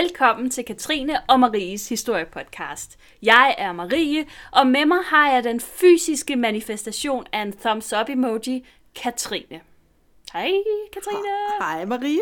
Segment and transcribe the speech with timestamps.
[0.00, 2.98] Velkommen til Katrine og Maries historiepodcast.
[3.22, 8.08] Jeg er Marie, og med mig har jeg den fysiske manifestation af en thumbs up
[8.08, 9.60] emoji, Katrine.
[10.32, 10.50] Hej
[10.92, 11.28] Katrine.
[11.60, 12.20] Hej Marie.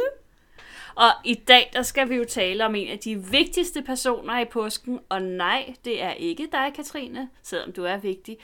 [0.95, 4.45] Og i dag der skal vi jo tale om en af de vigtigste personer i
[4.45, 8.39] påsken, og nej, det er ikke dig Katrine, selvom du er vigtig.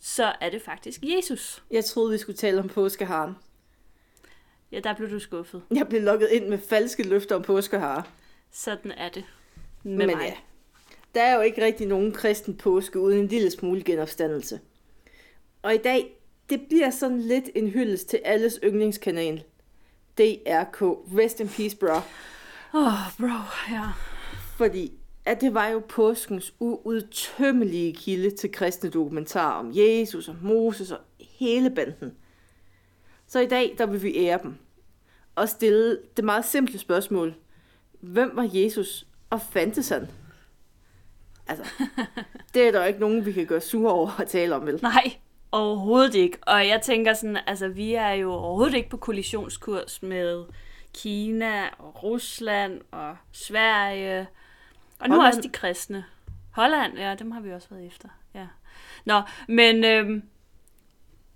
[0.00, 1.62] Så er det faktisk Jesus.
[1.70, 3.36] Jeg troede, vi skulle tale om påskeharen.
[4.72, 5.62] Ja, der blev du skuffet.
[5.74, 8.02] Jeg blev lukket ind med falske løfter om påskehare.
[8.56, 9.24] Sådan er det
[9.82, 10.24] med Men mig.
[10.26, 10.34] ja,
[11.14, 14.60] der er jo ikke rigtig nogen kristen påske uden en lille smule genopstandelse.
[15.62, 16.20] Og i dag,
[16.50, 19.44] det bliver sådan lidt en hyldest til alles yndlingskanal.
[20.18, 20.82] DRK.
[20.82, 21.86] Rest in peace, bro.
[21.94, 22.00] Åh,
[22.74, 23.84] oh, bro, ja.
[24.56, 24.92] Fordi
[25.24, 31.00] at det var jo påskens uudtømmelige kilde til kristne dokumentarer om Jesus og Moses og
[31.20, 32.12] hele banden.
[33.26, 34.54] Så i dag, der vil vi ære dem.
[35.34, 37.34] Og stille det meget simple spørgsmål.
[38.00, 40.08] Hvem var Jesus, og fandtes han?
[41.46, 41.64] Altså,
[42.54, 44.78] det er der ikke nogen, vi kan gøre sure over at tale om, vel?
[44.82, 45.16] Nej,
[45.52, 46.38] overhovedet ikke.
[46.42, 50.44] Og jeg tænker sådan, altså vi er jo overhovedet ikke på kollisionskurs med
[50.94, 54.26] Kina og Rusland og Sverige.
[54.98, 55.28] Og nu Holland.
[55.34, 56.04] også de kristne.
[56.50, 58.08] Holland, ja, dem har vi også været efter.
[58.34, 58.46] Ja.
[59.04, 60.22] Nå, men øhm,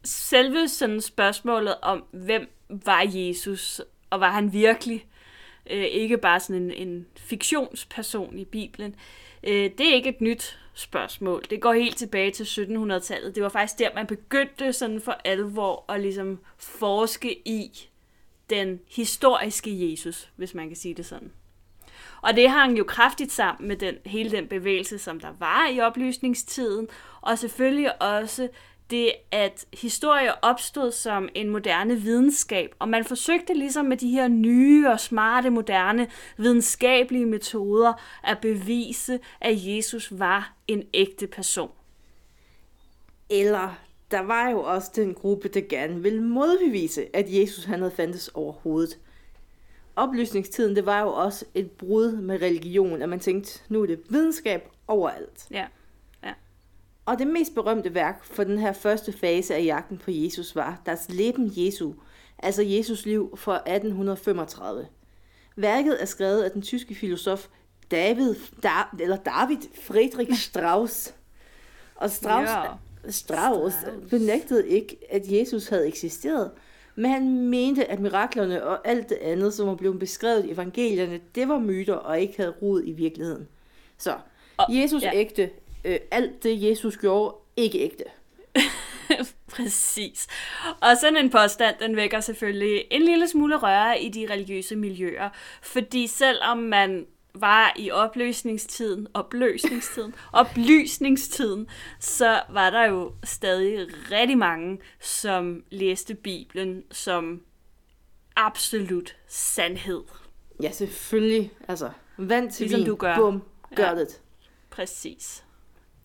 [0.05, 5.07] selve sådan spørgsmålet om, hvem var Jesus, og var han virkelig
[5.71, 8.95] øh, ikke bare sådan en, en fiktionsperson i Bibelen,
[9.45, 11.45] øh, det er ikke et nyt spørgsmål.
[11.51, 13.35] Det går helt tilbage til 1700-tallet.
[13.35, 17.71] Det var faktisk der, man begyndte sådan for alvor at ligesom forske i
[18.51, 21.33] den historiske Jesus, hvis man kan sige det sådan.
[22.23, 25.81] Og det hang jo kraftigt sammen med den, hele den bevægelse, som der var i
[25.81, 26.89] oplysningstiden,
[27.21, 28.49] og selvfølgelig også
[28.91, 34.29] det, at historie opstod som en moderne videnskab, og man forsøgte ligesom med de her
[34.29, 37.93] nye og smarte, moderne videnskabelige metoder
[38.25, 41.71] at bevise, at Jesus var en ægte person.
[43.31, 43.79] Eller,
[44.11, 48.29] der var jo også den gruppe, der gerne ville modbevise, at Jesus han havde fandtes
[48.29, 48.99] overhovedet.
[49.97, 54.01] Oplysningstiden, det var jo også et brud med religion, at man tænkte, nu er det
[54.09, 55.47] videnskab overalt.
[55.51, 55.67] Ja.
[57.11, 60.83] Og det mest berømte værk for den her første fase af jagten på Jesus var
[60.87, 61.93] Das Leben Jesu,
[62.39, 64.87] altså Jesus liv fra 1835.
[65.57, 67.47] Værket er skrevet af den tyske filosof
[67.91, 68.69] David, da,
[69.01, 71.15] eller David Friedrich Strauss.
[71.97, 72.63] Og Strauss, Ja.
[73.11, 74.11] Strauss Strauss.
[74.11, 76.51] benægtede ikke, at Jesus havde eksisteret,
[76.95, 81.21] men han mente, at miraklerne og alt det andet, som var blevet beskrevet i evangelierne,
[81.35, 83.49] det var myter og ikke havde rod i virkeligheden.
[83.99, 84.15] Så,
[84.57, 85.11] Og- Jesus ja.
[85.15, 85.51] ægte,
[85.85, 88.05] øh, alt det Jesus gjorde, ikke ægte.
[89.57, 90.27] Præcis.
[90.81, 95.31] Og sådan en påstand, den vækker selvfølgelig en lille smule røre i de religiøse miljøer.
[95.63, 101.67] Fordi selvom man var i opløsningstiden, opløsningstiden, oplysningstiden,
[102.01, 107.43] så var der jo stadig rigtig mange, som læste Bibelen som
[108.37, 110.03] absolut sandhed.
[110.63, 111.51] Ja, selvfølgelig.
[111.69, 112.87] Altså, vand til Ligesom vin.
[112.87, 113.17] du gør.
[113.17, 113.43] Bum,
[113.77, 113.95] gør Ja.
[113.95, 114.21] det.
[114.71, 115.45] Præcis.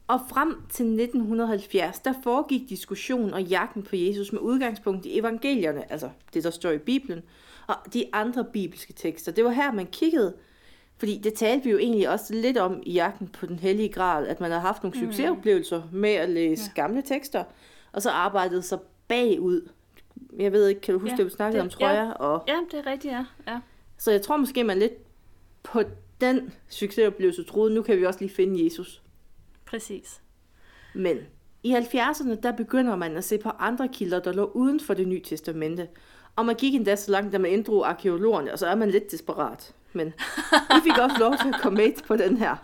[0.08, 5.92] Og frem til 1970, der foregik diskussion og jagten på Jesus med udgangspunkt i evangelierne,
[5.92, 7.22] altså det, der står i Bibelen,
[7.68, 9.32] og de andre bibelske tekster.
[9.32, 10.34] Det var her, man kiggede,
[10.98, 14.26] fordi det talte vi jo egentlig også lidt om i jagten på den hellige gral,
[14.26, 16.82] at man har haft nogle succesoplevelser med at læse Ja.
[16.82, 17.44] gamle tekster,
[17.92, 19.70] og så arbejdede sig bagud.
[20.40, 22.12] Jeg ved ikke, kan du huske, Ja, ja, det vi snakkede det- om trøjer?
[22.12, 23.26] Og, Ja, det er rigtigt, ja.
[23.48, 23.60] ja.
[23.98, 24.94] så jeg tror måske, man lidt
[25.64, 25.84] på
[26.22, 29.02] den succesoplevelse troede, nu kan vi også lige finde Jesus.
[29.66, 30.22] Præcis.
[30.96, 31.18] Men
[31.64, 35.08] i 70'erne, der begynder man at se på andre kilder, der lå uden for det
[35.08, 35.88] nye testamente.
[36.36, 39.12] Og man gik endda så langt, at man inddrog arkeologerne, og så er man lidt
[39.12, 39.74] desperat.
[39.94, 40.08] Men
[40.52, 42.56] vi fik også lov til at komme med på den her.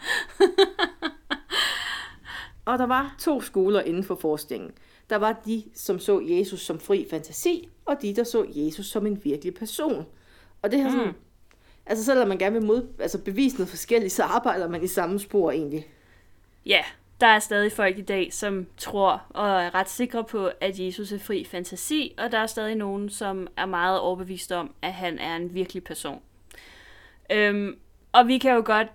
[2.65, 4.71] Og der var to skoler inden for forskningen.
[5.09, 9.05] Der var de, som så Jesus som fri fantasi, og de, der så Jesus som
[9.07, 10.05] en virkelig person.
[10.61, 11.13] Og det her sådan, Mm.
[11.85, 15.19] altså selvom man gerne vil mod, altså bevise noget forskelligt, så arbejder man i samme
[15.19, 15.87] spor egentlig.
[16.65, 16.83] Ja,
[17.21, 21.11] der er stadig folk i dag, som tror og er ret sikre på, at Jesus
[21.11, 25.19] er fri fantasi, og der er stadig nogen, som er meget overbevist om, at han
[25.19, 26.21] er en virkelig person.
[27.31, 27.77] Øhm,
[28.11, 28.87] og vi kan jo godt,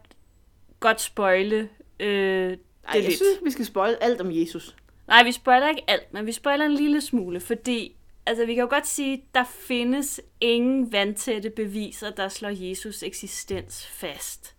[0.80, 1.68] godt spoile
[2.00, 2.58] øh, det
[2.88, 3.16] Ej, jeg lidt.
[3.16, 4.76] synes, vi skal spoil alt om Jesus.
[5.08, 7.96] Nej, vi spoiler ikke alt, men vi spoiler en lille smule, fordi
[8.26, 13.02] altså, vi kan jo godt sige, at der findes ingen vandtætte beviser, der slår Jesus
[13.02, 14.54] eksistens fast.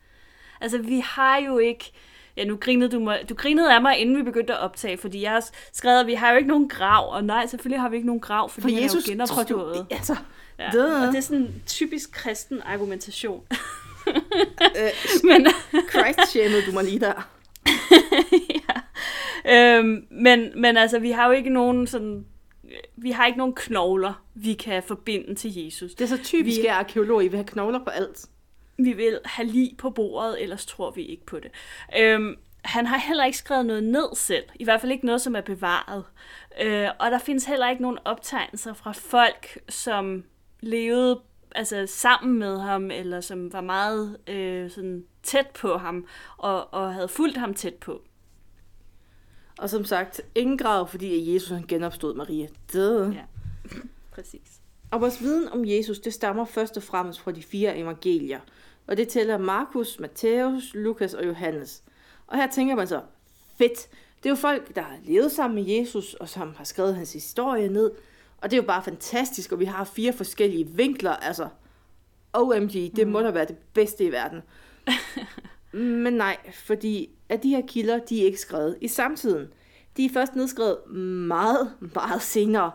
[0.61, 1.91] Altså, vi har jo ikke...
[2.37, 5.21] Ja, nu grinede du, mig, du grinede af mig, inden vi begyndte at optage, fordi
[5.21, 7.95] jeg har skrevet, at vi har jo ikke nogen grav, og nej, selvfølgelig har vi
[7.95, 9.77] ikke nogen grav, fordi For han Jesus er jo genopstået.
[9.77, 9.85] jo...
[9.91, 10.15] Altså,
[10.59, 10.69] Ja.
[10.73, 11.01] Duh.
[11.01, 13.43] Og det er sådan en typisk kristen argumentation.
[14.07, 14.13] Øh,
[15.29, 15.47] Men,
[15.89, 17.29] Christ shamede du mig lige der.
[19.45, 19.77] ja.
[19.79, 22.25] øhm, men, men altså, vi har jo ikke nogen sådan...
[22.97, 25.93] Vi har ikke nogen knogler, vi kan forbinde til Jesus.
[25.93, 28.25] Det er så typisk, Vi- at arkeologer I vil have knogler på alt.
[28.77, 31.51] Vi vil have lig på bordet, ellers tror vi ikke på det.
[31.99, 32.35] Øhm,
[32.65, 34.43] han har heller ikke skrevet noget ned selv.
[34.55, 36.03] I hvert fald ikke noget, som er bevaret.
[36.61, 40.23] Øh, og der findes heller ikke nogen optegnelser fra folk, som
[40.61, 41.21] levede
[41.55, 46.07] altså, sammen med ham, eller som var meget øh, sådan, tæt på ham,
[46.37, 48.01] og, og havde fulgt ham tæt på.
[49.57, 52.47] Og som sagt, ingen grav, fordi Jesus han genopstod Maria.
[52.73, 53.15] Duh.
[53.15, 53.21] Ja.
[54.11, 54.61] Præcis.
[54.91, 58.39] Og vores viden om Jesus, det stammer først og fremmest fra de fire evangelier.
[58.87, 61.83] Og det tæller Markus, Matthæus, Lukas og Johannes.
[62.27, 63.01] Og her tænker man så,
[63.57, 63.87] fedt.
[64.23, 67.13] Det er jo folk, der har levet sammen med Jesus, og som har skrevet hans
[67.13, 67.91] historie ned.
[68.37, 71.11] Og det er jo bare fantastisk, og vi har fire forskellige vinkler.
[71.11, 71.49] Altså,
[72.33, 74.41] OMG, det må da være det bedste i verden.
[76.03, 79.47] Men nej, fordi at de her kilder, de er ikke skrevet i samtiden.
[79.97, 80.95] De er først nedskrevet
[81.27, 82.71] meget, meget senere.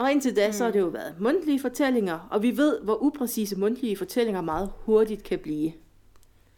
[0.00, 0.52] Og indtil da, mm.
[0.52, 4.72] så har det jo været mundtlige fortællinger, og vi ved, hvor upræcise mundtlige fortællinger meget
[4.76, 5.72] hurtigt kan blive.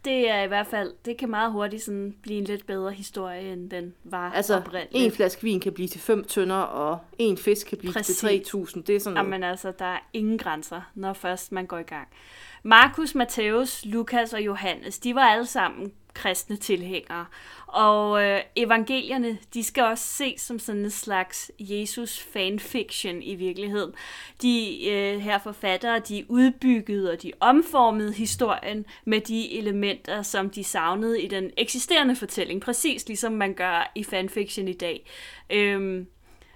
[0.05, 3.53] Det er i hvert fald, det kan meget hurtigt sådan blive en lidt bedre historie,
[3.53, 5.05] end den var Altså, oprindeligt.
[5.05, 8.17] en flaske vin kan blive til 5 tønder, og en fisk kan blive Præcis.
[8.17, 8.81] til 3.000.
[8.81, 9.25] Det er sådan noget.
[9.25, 12.07] Jamen altså, der er ingen grænser, når først man går i gang.
[12.63, 17.25] Markus, Matthæus, Lukas og Johannes, de var alle sammen kristne tilhængere.
[17.67, 23.93] Og øh, evangelierne, de skal også ses som sådan en slags Jesus fanfiction i virkeligheden.
[24.41, 30.63] De øh, her forfattere, de udbyggede og de omformede historien med de elementer, som de
[30.63, 32.61] savnede i den eksisterende fortælling.
[32.61, 35.05] Præcis ligesom man gør i fanfiction i dag.
[35.49, 36.07] Øhm,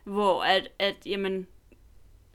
[0.03, 1.47] hvor at, at jamen,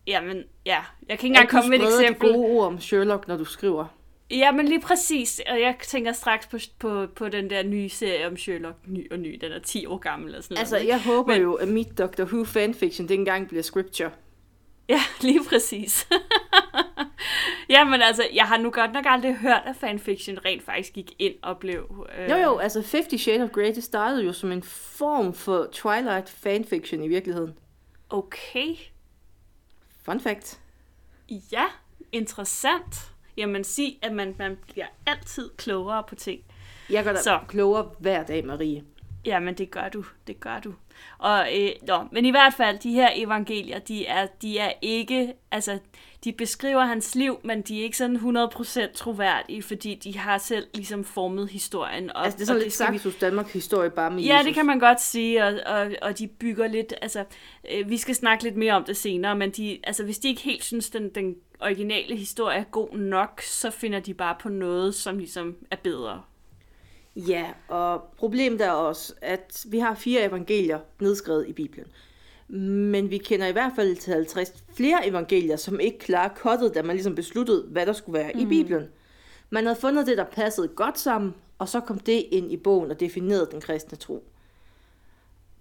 [0.07, 0.81] Jamen, ja.
[1.09, 2.29] Jeg kan ikke engang du komme med et eksempel.
[2.29, 3.87] de gode ord om Sherlock, når du skriver.
[4.33, 5.41] Ja, men lige præcis.
[5.51, 8.77] Og jeg tænker straks på, på, på den der nye serie om Sherlock.
[8.87, 9.39] Ny og ny.
[9.41, 10.89] Den er 10 år gammel eller sådan Altså, noget.
[10.89, 14.11] jeg håber Men- jo, at mit Doctor Who fanfiction, det engang bliver scripture.
[14.89, 16.09] Ja, lige præcis.
[17.69, 21.13] ja, men altså, jeg har nu godt nok aldrig hørt, at fanfiction rent faktisk gik
[21.19, 22.07] ind og blev...
[22.19, 25.69] Øh, Jo jo, altså 50 Shades of Grey, det startede jo som en form for
[25.73, 27.55] Twilight fanfiction i virkeligheden.
[28.11, 28.75] Okay.
[30.05, 30.61] Fun fact.
[31.53, 31.65] Ja,
[32.13, 33.12] interessant.
[33.37, 36.41] Jamen, sig, at man, man bliver altid klogere på ting.
[36.91, 37.39] Jeg gør dig Så.
[37.49, 38.83] klogere hver dag, Marie.
[39.25, 40.05] Jamen, det gør du.
[40.27, 40.75] Det gør du.
[41.19, 45.33] Og, øh, nå, men i hvert fald, de her evangelier, de er, de er ikke,
[45.51, 45.79] altså,
[46.25, 50.67] de beskriver hans liv, men de er ikke sådan 100% troværdige, fordi de har selv
[50.75, 52.11] ligesom formet historien.
[52.17, 54.47] Og, Altså, det er sådan lidt skal vi- Danmark historie bare med Ja, Jesus.
[54.47, 57.25] det kan man godt sige, og, og, og de bygger lidt, altså,
[57.73, 60.43] øh, vi skal snakke lidt mere om det senere, men de, altså, hvis de ikke
[60.43, 64.95] helt synes, den, den originale historie er god nok, så finder de bare på noget,
[64.95, 66.23] som ligesom er bedre.
[67.17, 71.87] Ja, og problemet er også, at vi har fire evangelier nedskrevet i Bibelen.
[72.93, 76.83] Men vi kender i hvert fald til 50 flere evangelier, som ikke klarer kottet, da
[76.83, 78.41] man ligesom besluttede, hvad der skulle være mm.
[78.41, 78.89] i Bibelen.
[79.51, 82.91] Man havde fundet det, der passede godt sammen, og så kom det ind i bogen
[82.91, 84.25] og definerede den kristne tro.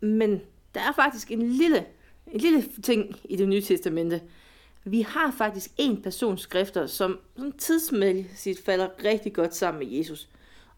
[0.02, 0.42] Men
[0.74, 1.86] der er faktisk en lille,
[2.28, 4.22] en lille ting i det nye testamente.
[4.84, 10.30] Vi har faktisk en persons skrifter, som sådan tidsmæssigt falder rigtig godt sammen med Jesus.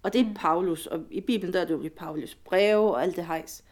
[0.03, 3.15] Og det er Paulus, og i Bibelen der er det jo Paulus breve og alt
[3.15, 3.63] det hejs.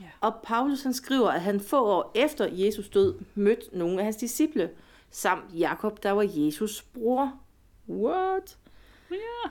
[0.00, 0.06] Ja.
[0.20, 4.16] Og Paulus han skriver, at han få år efter Jesus død mødte nogle af hans
[4.16, 4.70] disciple,
[5.10, 7.32] samt Jakob, der var Jesus bror.
[7.88, 8.56] What?
[9.10, 9.50] Ja.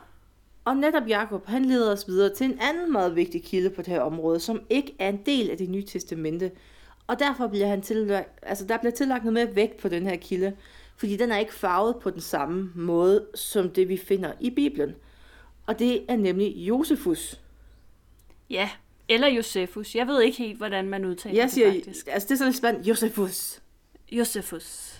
[0.65, 3.87] Og netop Jakob, han leder os videre til en anden meget vigtig kilde på det
[3.87, 6.51] her område, som ikke er en del af det nye testamente.
[7.07, 10.15] Og derfor bliver han tillagt, altså der bliver tillagt noget mere vægt på den her
[10.15, 10.55] kilde,
[10.97, 14.95] fordi den er ikke farvet på den samme måde, som det vi finder i Bibelen.
[15.65, 17.39] Og det er nemlig Josefus.
[18.49, 18.69] Ja,
[19.09, 19.95] eller Josefus.
[19.95, 22.07] Jeg ved ikke helt, hvordan man udtaler Jeg det siger, faktisk.
[22.11, 23.61] altså det er sådan lidt spændt, Josefus.
[24.11, 24.90] Josefus.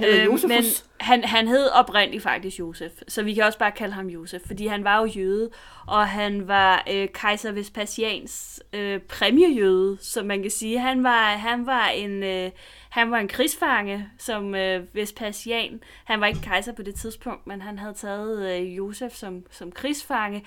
[0.00, 0.48] Josefus.
[0.48, 0.64] men
[1.00, 4.66] han, han hed oprindeligt faktisk Josef, så vi kan også bare kalde ham Josef, fordi
[4.66, 5.50] han var jo jøde,
[5.86, 11.66] og han var øh, kejser Vespasians øh, præmiejøde, så man kan sige, han var, han
[11.66, 12.50] var en øh,
[12.90, 17.62] han var en krigsfange, som øh, Vespasian, han var ikke kejser på det tidspunkt, men
[17.62, 20.44] han havde taget øh, Josef som, som krigsfange,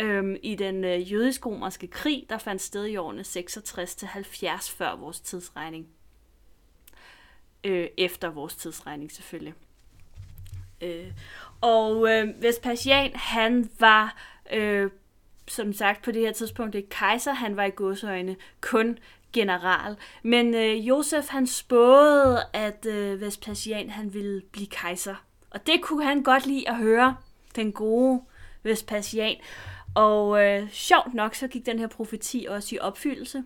[0.00, 5.86] øhm, i den øh, jødisk-romerske krig, der fandt sted i årene 66-70 før vores tidsregning
[7.64, 9.54] øh, efter vores tidsregning selvfølgelig.
[10.80, 11.12] Øh,
[11.60, 14.16] og øh, Vespasian, han var
[14.52, 14.90] øh,
[15.48, 18.98] som sagt på det her tidspunkt ikke kejser, han var i godsøjne kun
[19.32, 19.96] general.
[20.22, 25.14] Men øh, Josef han spåede, at øh, Vespasian han ville blive kejser.
[25.50, 27.16] Og det kunne han godt lide at høre.
[27.56, 28.22] Den gode
[28.62, 29.36] Vespasian.
[29.94, 33.44] Og øh, sjovt nok, så gik den her profeti også i opfyldelse.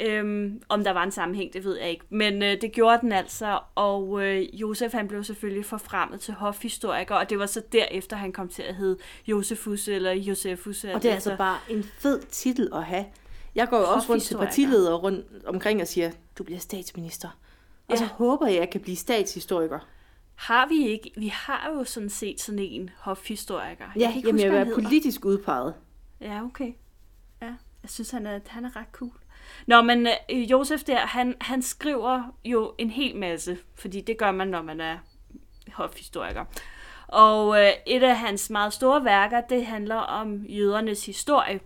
[0.00, 2.04] Øhm, om der var en sammenhæng, det ved jeg ikke.
[2.10, 7.14] Men øh, det gjorde den altså, og øh, Josef han blev selvfølgelig forfremmet til hofhistoriker,
[7.14, 8.96] og det var så derefter, han kom til at hedde
[9.26, 10.84] Josefus eller Josefus.
[10.84, 13.04] Og det er altså bare en fed titel at have.
[13.54, 17.38] Jeg går jo også rundt til partiledere rundt omkring og siger, du bliver statsminister.
[17.88, 18.10] Og så Ja.
[18.10, 19.78] håber jeg, at jeg kan blive statshistoriker.
[20.34, 21.10] Har vi ikke?
[21.16, 23.84] Vi har jo sådan set sådan en hofhistoriker.
[23.96, 24.82] Ja, kan ikke jamen huske, jeg hedder.
[24.82, 25.74] politisk udpeget.
[26.20, 26.72] Ja, okay.
[27.42, 27.46] Ja,
[27.82, 29.10] jeg synes, han er, han er ret cool.
[29.66, 34.30] Nå, men øh, Josef der, han, han skriver jo en hel masse, fordi det gør
[34.30, 34.98] man, når man er
[35.72, 36.44] hofhistoriker.
[37.08, 41.60] Og øh, et af hans meget store værker, det handler om jødernes historie.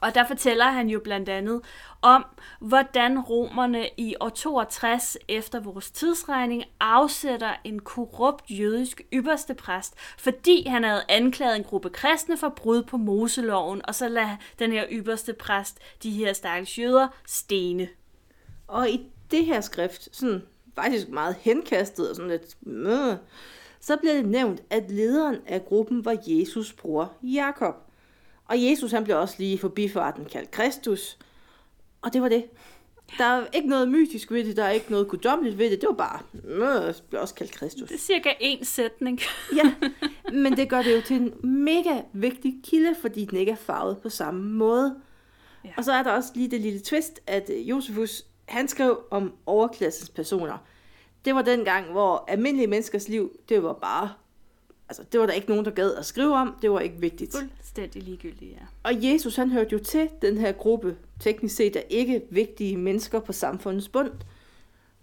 [0.00, 1.60] Og der fortæller han jo blandt andet
[2.02, 2.26] om,
[2.60, 10.68] hvordan romerne i år 62 efter vores tidsregning afsætter en korrupt jødisk ypperste præst, fordi
[10.68, 14.84] han havde anklaget en gruppe kristne for brud på Moseloven, og så lader den her
[14.90, 17.88] ypperste præst de her stakkels jøder stene.
[18.66, 20.42] Og i det her skrift, sådan
[20.74, 23.16] faktisk meget henkastet og sådan lidt, øh,
[23.80, 27.87] så bliver det nævnt, at lederen af gruppen var Jesus' bror Jakob.
[28.48, 31.18] Og Jesus han blev også lige i forbifarten kaldt Kristus.
[32.02, 32.44] Og det var det.
[33.18, 35.80] Der er ikke noget mytisk ved det, der er ikke noget guddommeligt ved det.
[35.80, 36.20] Det var bare,
[36.88, 37.88] øh, blev også kaldt Kristus.
[37.88, 39.20] Det er cirka en sætning.
[39.56, 39.74] Ja,
[40.42, 43.98] men det gør det jo til en mega vigtig kilde, fordi den ikke er farvet
[43.98, 44.96] på samme måde.
[45.64, 45.70] Ja.
[45.76, 49.34] Og så er der også lige det lille twist, at øh, Josefus, han skrev om
[49.46, 50.58] overklassens personer.
[51.24, 54.12] Det var den gang, hvor almindelige menneskers liv, det var bare,
[54.88, 57.36] altså det var der ikke nogen, der gad at skrive om, det var ikke vigtigt.
[57.68, 58.66] Fuldstændig ligegyldigt, ja.
[58.82, 63.20] Og Jesus, han hørte jo til den her gruppe, teknisk set af ikke vigtige mennesker
[63.20, 64.10] på samfundets bund.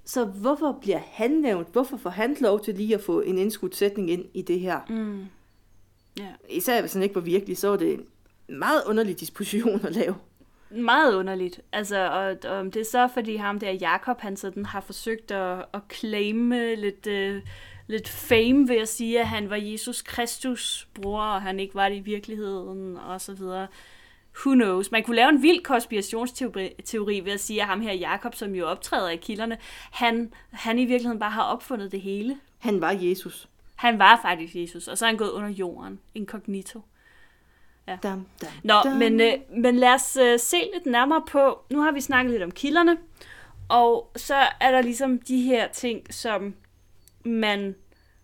[0.06, 1.68] Så hvorfor bliver han nævnt?
[1.72, 4.80] Hvorfor får han lov til lige at få en indskudt sætning ind i det her?
[4.90, 5.26] Mm.
[6.20, 6.30] Ja.
[6.50, 8.06] Især hvis han ikke var virkelig, så var det en
[8.60, 10.16] meget underlig disposition at lave.
[10.70, 11.62] Meget underligt.
[11.72, 15.66] Altså, og, og det er så, fordi ham der Jakob, han sådan har forsøgt at,
[15.74, 17.42] at claime lidt, øh,
[17.88, 21.90] lidt fame ved at sige, at han var Jesus Kristus bror, og han ikke var
[21.90, 23.68] det i virkeligheden, og så videre.
[24.46, 24.92] Who knows?
[24.92, 28.56] Man kunne lave en vild konspirationsteori teori ved at sige, at ham her Jakob, som
[28.56, 29.58] jo optræder i kilderne,
[29.92, 32.38] han, han i virkeligheden bare har opfundet det hele.
[32.60, 33.50] Han var Jesus.
[33.76, 36.82] Han var faktisk Jesus, og så er han gået under jorden, incognito.
[37.88, 38.98] Dam, dam, Nå, dam.
[38.98, 42.44] men, øh, men lad os øh, se lidt nærmere på, nu har vi snakket lidt
[42.44, 42.98] om kilderne,
[43.70, 46.56] og så er der ligesom de her ting, som
[47.26, 47.76] man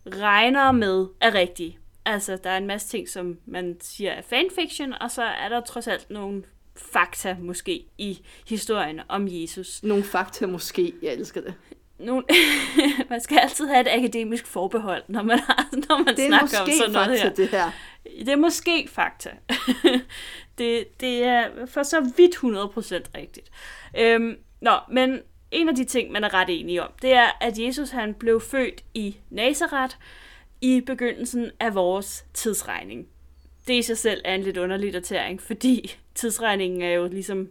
[0.06, 1.78] regner med er rigtige.
[2.06, 5.62] Altså, der er en masse ting, som man siger er fanfiction, og så er der
[5.62, 6.44] trods alt nogle
[6.76, 9.84] fakta måske i historien om Jesus.
[9.84, 10.94] Nogle fakta måske.
[11.02, 11.54] Jeg elsker det.
[12.00, 12.24] Nogle,
[13.10, 16.60] man skal altid have et akademisk forbehold, når man, har, når man Det er snakker
[16.60, 17.36] om sådan noget fakta, her.
[17.36, 17.72] det her.
[18.20, 19.30] Det er måske fakta.
[20.58, 22.42] det, det er for så vidt 100%
[23.18, 23.50] rigtigt.
[23.98, 25.20] Øhm, nå, men
[25.52, 28.42] en af de ting, man er ret enig om, det er, at Jesus han blev
[28.42, 29.96] født i Nazareth
[30.62, 33.08] i begyndelsen af vores tidsregning.
[33.68, 37.50] Det i sig selv er en lidt underlig datering, fordi tidsregningen er jo ligesom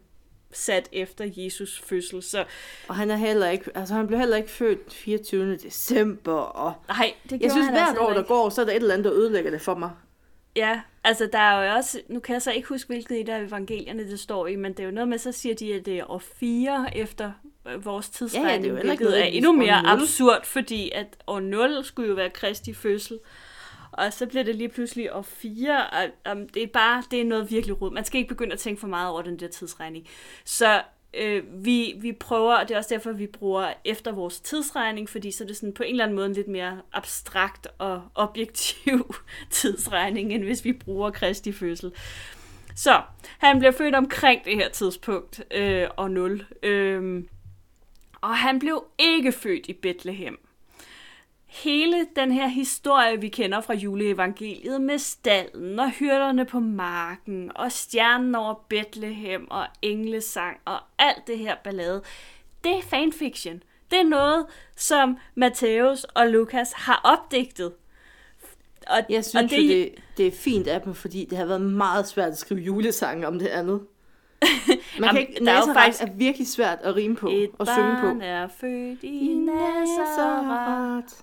[0.52, 2.44] sat efter Jesus fødsel, så
[2.88, 5.56] Og han er heller ikke, altså han blev heller ikke født 24.
[5.56, 8.64] december, og nej, det gjorde jeg synes han hvert altså år, der går, så er
[8.64, 9.90] der et eller andet, der ødelægger det for mig.
[10.56, 13.40] Ja, altså der er jo også, nu kan jeg så ikke huske, hvilket et af
[13.40, 15.98] evangelierne det står i, men det er jo noget med, så siger de, at det
[15.98, 17.32] er år 4 efter
[17.68, 20.90] øh, vores tidsregning, Ja, ja, det er jo hvilket er nødvendigvis endnu mere absurd, fordi
[20.94, 23.18] at år 0 skulle jo være Kristi fødsel,
[23.92, 27.24] og så bliver det lige pludselig år 4, og um, det er bare, det er
[27.24, 27.90] noget virkelig rod.
[27.90, 30.06] Man skal ikke begynde at tænke for meget over den der tidsregning.
[30.44, 30.82] Så
[31.14, 35.30] øh, vi, vi prøver, og det er også derfor, vi bruger efter vores tidsregning, fordi
[35.30, 39.14] så er det sådan på en eller anden måde en lidt mere abstrakt og objektiv
[39.50, 41.92] tidsregning, end hvis vi bruger Kristi fødsel.
[42.74, 43.02] Så,
[43.38, 46.44] han bliver født omkring det her tidspunkt, øh, og 0.
[46.62, 47.24] Øh,
[48.20, 50.38] og han blev ikke født i Bethlehem.
[51.52, 57.72] Hele den her historie, vi kender fra juleevangeliet med stallen og hyrderne på marken og
[57.72, 62.02] stjernen over Bethlehem og englesang og alt det her ballade,
[62.64, 63.62] det er fanfiction.
[63.90, 67.72] Det er noget, som Matthæus og Lukas har opdigtet.
[68.86, 69.56] Og, Jeg synes og det...
[69.62, 72.60] jo, det, det er fint af dem, fordi det har været meget svært at skrive
[72.60, 73.80] julesange om det andet.
[75.00, 77.66] Man kan ikke, der er jo faktisk- er virkelig svært at rime på Et og
[77.66, 78.06] synge på.
[78.06, 81.14] barn er født i Nazareth.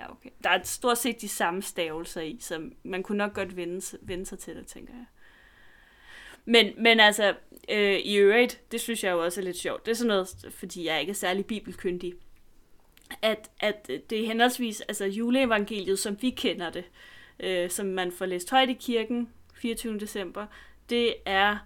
[0.00, 0.30] Ja, okay.
[0.44, 4.26] Der er stort set de samme stavelser i, så man kunne nok godt vende, vende
[4.26, 5.04] sig til det, tænker jeg.
[6.44, 7.34] Men, men altså,
[7.68, 9.86] øh, i øvrigt, det synes jeg jo også er lidt sjovt.
[9.86, 12.14] Det er sådan noget, fordi jeg ikke er særlig bibelkyndig.
[13.22, 16.84] At, at det er henholdsvis altså juleevangeliet, som vi kender det,
[17.40, 19.98] øh, som man får læst højt i kirken 24.
[19.98, 20.46] december,
[20.90, 21.58] det er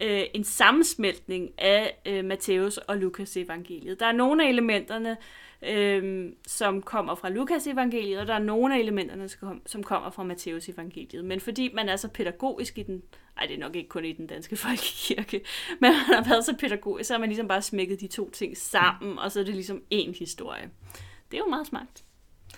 [0.00, 4.00] øh, en sammensmeltning af øh, Matthæus og Lukas evangeliet.
[4.00, 5.16] Der er nogle af elementerne,
[5.62, 9.28] øh, som kommer fra Lukas evangeliet, og der er nogle af elementerne,
[9.66, 11.24] som kommer fra Matthæus evangeliet.
[11.24, 13.02] Men fordi man er så pædagogisk i den,
[13.38, 15.44] ej det er nok ikke kun i den danske folkekirke,
[15.80, 18.56] men man har været så pædagogisk, så har man ligesom bare smækket de to ting
[18.56, 20.70] sammen, og så er det ligesom én historie.
[21.30, 22.04] Det er jo meget smart.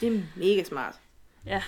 [0.01, 1.01] Det er mega smart.
[1.47, 1.63] Ja.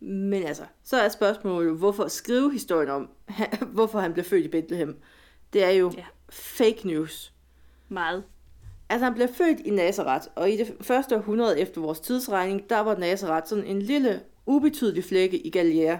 [0.00, 3.10] Men altså, så er spørgsmålet, hvorfor skrive historien om,
[3.74, 5.00] hvorfor han blev født i Bethlehem.
[5.52, 6.04] Det er jo ja.
[6.30, 7.32] fake news.
[7.88, 8.24] Meget.
[8.90, 12.80] Altså, han blev født i Nazareth, og i det første århundrede efter vores tidsregning, der
[12.80, 15.96] var Nazareth sådan en lille, ubetydelig flække i Galilea,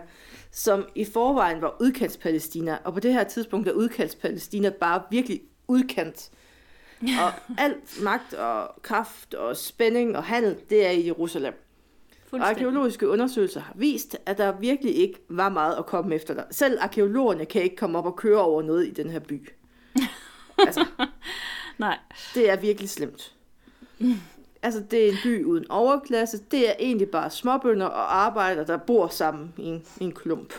[0.50, 6.30] som i forvejen var udkantspalæstina, og på det her tidspunkt er udkantspalæstina bare virkelig udkant.
[7.24, 11.54] Og alt magt og kraft og spænding og handel, det er i Jerusalem.
[12.32, 16.42] Og arkeologiske undersøgelser har vist, at der virkelig ikke var meget at komme efter der.
[16.50, 19.48] Selv arkeologerne kan ikke komme op og køre over noget i den her by.
[20.66, 20.84] altså,
[21.78, 21.98] Nej.
[22.34, 23.34] Det er virkelig slemt.
[24.62, 26.38] Altså, det er en by uden overklasse.
[26.50, 30.54] Det er egentlig bare småbønder og arbejdere, der bor sammen i en, i en klump.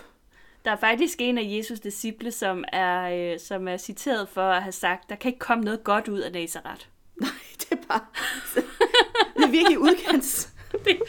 [0.65, 4.63] Der er faktisk en af Jesus' disciple, som er, øh, som er citeret for at
[4.63, 6.85] have sagt, der kan ikke komme noget godt ud af Nazareth.
[7.21, 8.05] Nej, det er bare...
[9.35, 10.49] det er virkelig udkants.
[10.85, 11.03] det er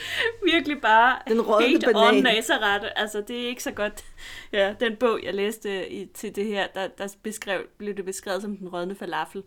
[0.45, 2.17] virkelig bare den hate banan.
[2.17, 2.87] on Nazareth.
[2.97, 4.05] Altså, det er ikke så godt.
[4.53, 8.43] Ja, den bog, jeg læste i, til det her, der, der beskrev, blev det beskrevet
[8.43, 9.43] som den rådne falafel.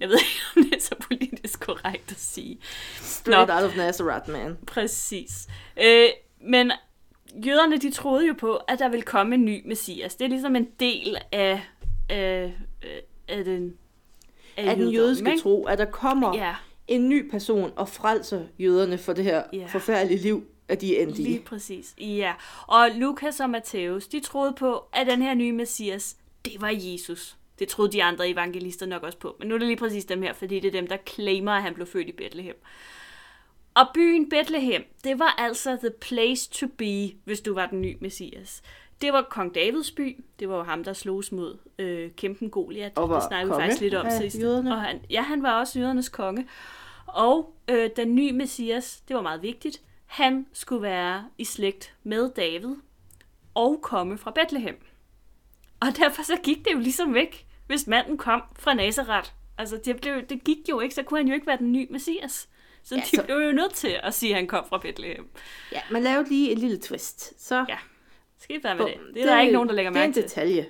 [0.00, 2.58] Jeg ved ikke, om det er så politisk korrekt at sige.
[3.00, 3.54] Straight Nå.
[3.54, 4.58] out of Nazareth, man.
[4.66, 5.48] Præcis.
[5.82, 6.08] Øh,
[6.40, 6.72] men
[7.46, 10.14] jøderne, de troede jo på, at der ville komme en ny messias.
[10.14, 11.62] Det er ligesom en del af,
[12.08, 12.54] af,
[13.28, 13.74] af den
[14.56, 15.42] af, af den jødiske ikke?
[15.42, 16.54] tro, at der kommer ja.
[16.88, 19.66] en ny person og frelser jøderne for det her ja.
[19.66, 21.18] forfærdelige liv, at de er endt.
[21.18, 21.94] Lige præcis.
[21.98, 22.32] Ja.
[22.66, 27.36] Og Lukas og Matthæus, de troede på, at den her nye messias, det var Jesus.
[27.60, 29.36] Det troede de andre evangelister nok også på.
[29.38, 31.62] Men nu er det lige præcis dem her, fordi det er dem, der claimer, at
[31.62, 32.56] han blev født i Bethlehem.
[33.74, 37.96] Og byen Bethlehem, det var altså the place to be, hvis du var den nye
[38.00, 38.62] messias.
[39.00, 40.24] Det var kong Davids by.
[40.38, 42.92] Det var jo ham, der slogs mod øh, kæmpen Goliath.
[42.96, 44.38] Og var det snakkede vi faktisk lidt om sidst.
[44.38, 44.72] Jøderne.
[44.72, 46.48] Og han, ja, han var også jødernes konge.
[47.06, 52.30] Og øh, den nye messias, det var meget vigtigt, han skulle være i slægt med
[52.36, 52.76] David
[53.54, 54.76] og komme fra Bethlehem.
[55.80, 59.30] Og derfor så gik det jo ligesom væk hvis manden kom fra Nazareth.
[59.58, 61.86] Altså, det, blev, det gik jo ikke, så kunne han jo ikke være den nye
[61.90, 62.48] messias.
[62.82, 63.22] Så ja, de så...
[63.24, 65.28] blev jo nødt til at sige, at han kom fra Bethlehem.
[65.72, 67.46] Ja, man lavede lige en lille twist.
[67.46, 67.64] Så...
[67.68, 67.78] Ja,
[68.38, 68.94] skidt være med det.
[68.94, 70.22] Det er det, der ikke nogen, der lægger mærke til.
[70.22, 70.66] Det er en detalje.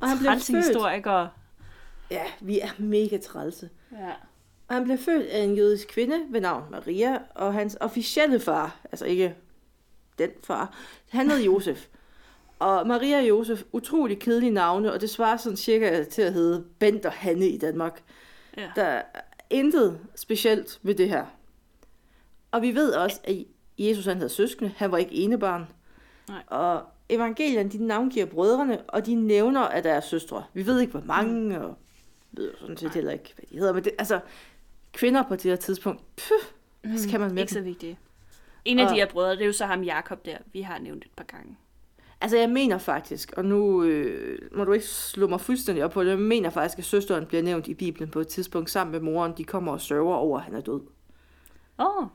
[0.00, 0.66] Og han blev født...
[0.66, 1.30] historikere.
[2.10, 3.70] Ja, vi er mega trælse.
[3.92, 4.10] Ja.
[4.68, 8.76] Og han blev født af en jødisk kvinde ved navn Maria, og hans officielle far,
[8.84, 9.34] altså ikke
[10.18, 10.74] den far,
[11.10, 11.86] han hed Josef.
[12.60, 16.64] Og Maria og Josef, utrolig kedelige navne, og det svarer sådan cirka til at hedde
[16.78, 18.02] Bent og Hanne i Danmark.
[18.56, 18.70] Ja.
[18.76, 19.02] Der er
[19.50, 21.26] intet specielt ved det her.
[22.50, 23.44] Og vi ved også, at
[23.78, 25.66] Jesus han havde søskende, han var ikke enebarn.
[26.28, 26.42] Nej.
[26.46, 30.44] Og evangelierne, de navngiver brødrene, og de nævner, at der er søstre.
[30.54, 31.64] Vi ved ikke, hvor mange, mm.
[31.64, 31.76] og
[32.32, 33.72] ved jo sådan set heller ikke, hvad de hedder.
[33.72, 34.20] Men det, altså,
[34.92, 36.32] kvinder på det her tidspunkt, pff,
[36.82, 37.98] hvad skal mm, man med Ikke så vigtigt.
[38.64, 40.78] En af og, de her brødre, det er jo så ham Jakob der, vi har
[40.78, 41.56] nævnt et par gange.
[42.20, 46.04] Altså, jeg mener faktisk, og nu øh, må du ikke slå mig fuldstændig op på
[46.04, 49.00] det, jeg mener faktisk, at søsteren bliver nævnt i Bibelen på et tidspunkt sammen med
[49.00, 49.32] moren.
[49.36, 50.80] De kommer og sørger over, at han er død.
[51.78, 52.06] Åh, oh,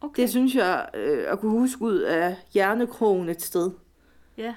[0.00, 0.22] okay.
[0.22, 3.70] Det synes jeg øh, at kunne huske ud af hjernekrogen et sted.
[4.36, 4.54] Ja.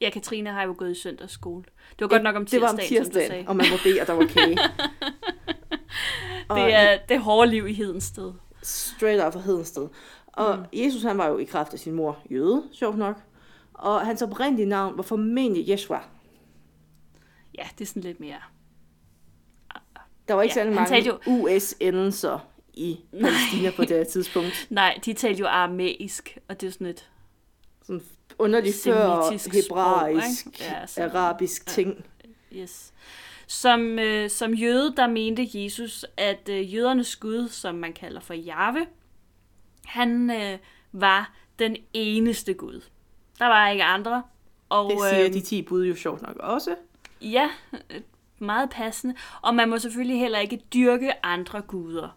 [0.00, 1.64] Ja, Katrine har jo gået i søndagsskole.
[1.90, 4.06] Det var godt nok om tirsdagen, Det var om tirsdagen, og man må bede, at
[4.06, 4.58] der var kage.
[6.64, 8.32] det er det hårde liv i Hedensted.
[8.62, 9.88] Straight out fra Hedensted.
[10.26, 10.64] Og mm.
[10.72, 13.16] Jesus, han var jo i kraft af sin mor jøde, sjovt nok
[13.78, 16.00] og hans oprindelige navn var formentlig Yeshua.
[17.58, 18.40] Ja, det er sådan lidt mere...
[20.28, 21.18] Der var ikke ja, særlig mange jo...
[21.26, 22.38] US-endelser
[22.74, 24.66] i Palæstina på det her tidspunkt.
[24.70, 27.10] Nej, de talte jo aramæisk, og det er sådan et...
[27.82, 28.02] Sådan
[28.38, 32.04] underligt før hebraisk, sprog, ja, så, arabisk ja, ting.
[32.52, 32.92] Yes.
[33.46, 38.34] Som, øh, som jøde, der mente Jesus, at øh, jødernes gud, som man kalder for
[38.34, 38.86] Jave,
[39.84, 40.58] han øh,
[40.92, 42.80] var den eneste gud.
[43.38, 44.22] Der var ikke andre.
[44.68, 46.74] Og, det siger øh, de 10 bud jo sjovt nok også.
[47.20, 47.50] Ja,
[48.38, 49.14] meget passende.
[49.42, 52.08] Og man må selvfølgelig heller ikke dyrke andre guder.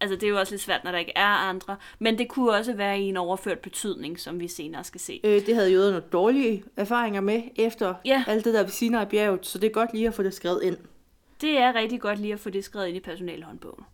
[0.00, 1.76] Altså, det er jo også lidt svært, når der ikke er andre.
[1.98, 5.20] Men det kunne også være i en overført betydning, som vi senere skal se.
[5.24, 8.24] Øh, det havde jøderne dårlige erfaringer med efter ja.
[8.26, 10.62] alt det der ved Sinai bjerget, så det er godt lige at få det skrevet
[10.62, 10.76] ind.
[11.40, 13.84] Det er rigtig godt lige at få det skrevet ind i personalhåndbogen.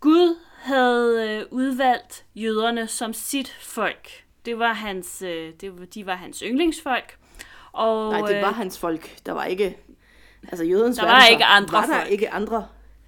[0.00, 4.24] Gud havde øh, udvalgt jøderne som sit folk.
[4.44, 7.18] Det var hans, øh, det var, de var hans yndlingsfolk.
[7.72, 9.26] Og, Nej, det øh, var hans folk.
[9.26, 9.76] Der var ikke...
[10.42, 12.10] Altså jødens Der var ikke andre var der folk.
[12.10, 12.66] ikke andre.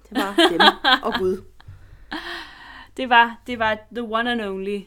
[0.09, 0.61] Det var dem
[1.03, 1.43] og Gud.
[2.97, 4.79] Det var, det var the one and only.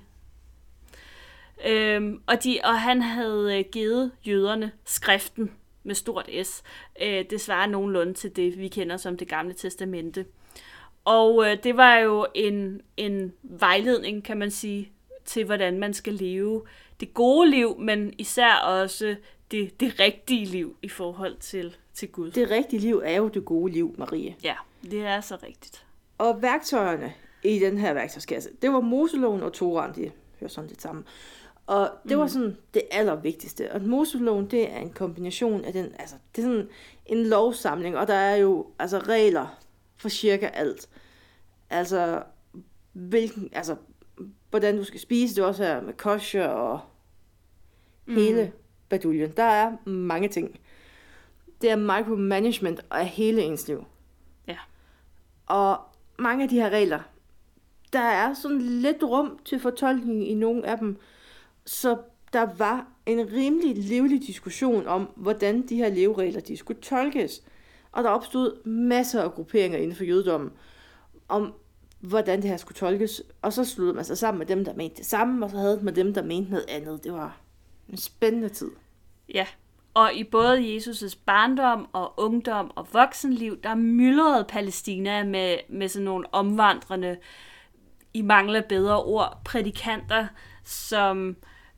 [1.66, 5.50] Øhm, og, de, og han havde øh, givet jøderne skriften
[5.82, 6.62] med stort S.
[7.02, 10.26] Øh, det svarer nogenlunde til det, vi kender som det gamle testamente.
[11.04, 14.92] Og øh, det var jo en, en vejledning, kan man sige,
[15.26, 16.62] til hvordan man skal leve
[17.00, 19.16] det gode liv, men især også
[19.50, 22.30] det, det rigtige liv i forhold til, til Gud.
[22.30, 24.36] Det rigtige liv er jo det gode liv, Marie.
[24.44, 25.86] Ja, det er så rigtigt.
[26.18, 27.12] Og værktøjerne
[27.42, 30.10] i den her værktøjskasse, det var Moseloven og Toran, de
[30.40, 31.04] hører sådan lidt sammen.
[31.66, 33.72] Og det var sådan det allervigtigste.
[33.72, 36.68] Og Moseloven, det er en kombination af den, altså det er sådan
[37.06, 39.58] en lovsamling, og der er jo altså regler
[39.96, 40.88] for cirka alt.
[41.70, 42.22] Altså,
[42.92, 43.76] hvilken, altså,
[44.56, 46.80] hvordan du skal spise, det er også her med kosher og
[48.08, 48.52] hele
[48.88, 49.30] baduljen.
[49.36, 50.60] Der er mange ting.
[51.60, 53.84] Det er micromanagement af hele ens liv.
[54.48, 54.56] Ja.
[55.46, 55.80] Og
[56.18, 57.00] mange af de her regler,
[57.92, 60.96] der er sådan lidt rum til fortolkning i nogle af dem.
[61.64, 61.96] Så
[62.32, 67.42] der var en rimelig livlig diskussion om, hvordan de her leveregler de skulle tolkes.
[67.92, 70.52] Og der opstod masser af grupperinger inden for jødedommen
[71.28, 71.54] om,
[72.00, 73.22] hvordan det her skulle tolkes.
[73.42, 75.80] Og så sluttede man sig sammen med dem, der mente det samme, og så havde
[75.82, 77.04] man dem, der mente noget andet.
[77.04, 77.36] Det var
[77.88, 78.70] en spændende tid.
[79.34, 79.46] Ja,
[79.94, 86.04] og i både Jesus' barndom og ungdom og voksenliv, der myldrede Palæstina med, med sådan
[86.04, 87.16] nogle omvandrende,
[88.14, 90.26] i mangler bedre ord, prædikanter,
[90.64, 91.36] som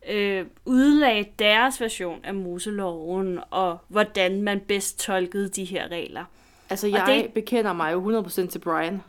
[0.08, 6.24] øh, udlagde deres version af Moseloven, og hvordan man bedst tolkede de her regler.
[6.70, 7.32] Altså, jeg det...
[7.32, 9.02] bekender mig jo 100% til Brian.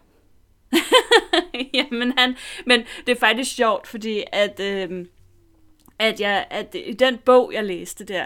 [1.74, 5.06] Jamen han, men det er faktisk sjovt, fordi at, Øh,
[6.00, 8.26] at, jeg, at i den bog, jeg læste der,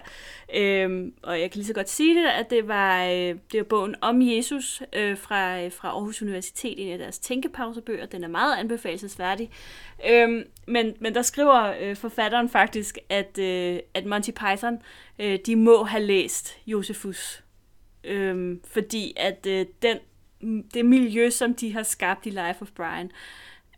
[0.55, 3.63] øhm, og jeg kan lige så godt sige det, at det var, øh, det var
[3.63, 8.05] bogen om Jesus øh, fra, øh, fra Aarhus Universitet, en af deres tænkepausebøger.
[8.05, 9.49] Den er meget anbefalesværdig.
[10.09, 14.79] Øhm, men, men der skriver øh, forfatteren faktisk, at, øh, at Monty Python,
[15.19, 17.43] øh, de må have læst Josephus.
[18.03, 19.97] Øhm, fordi at øh, den,
[20.73, 23.11] det miljø, som de har skabt i Life of Brian,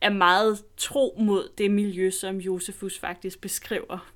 [0.02, 4.12] er meget tro mod det miljø, som Josefus faktisk beskriver.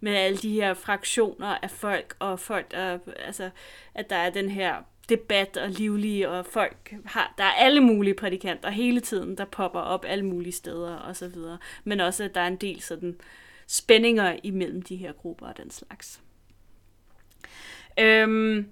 [0.00, 3.50] Med alle de her fraktioner af folk, og folk, der, altså,
[3.94, 4.76] at der er den her
[5.08, 9.80] debat og livlige, og folk har, der er alle mulige prædikanter hele tiden, der popper
[9.80, 11.58] op alle mulige steder og så videre.
[11.84, 13.16] Men også, at der er en del sådan
[13.66, 16.20] spændinger imellem de her grupper og den slags.
[17.98, 18.68] Øhm,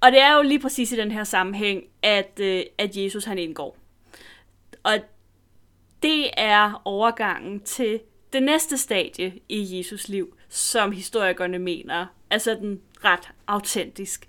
[0.00, 3.38] og det er jo lige præcis i den her sammenhæng, at, øh, at Jesus han
[3.38, 3.76] indgår.
[4.82, 4.98] Og
[6.02, 8.00] det er overgangen til
[8.32, 14.26] det næste stadie i Jesus liv, som historikerne mener er sådan ret autentisk.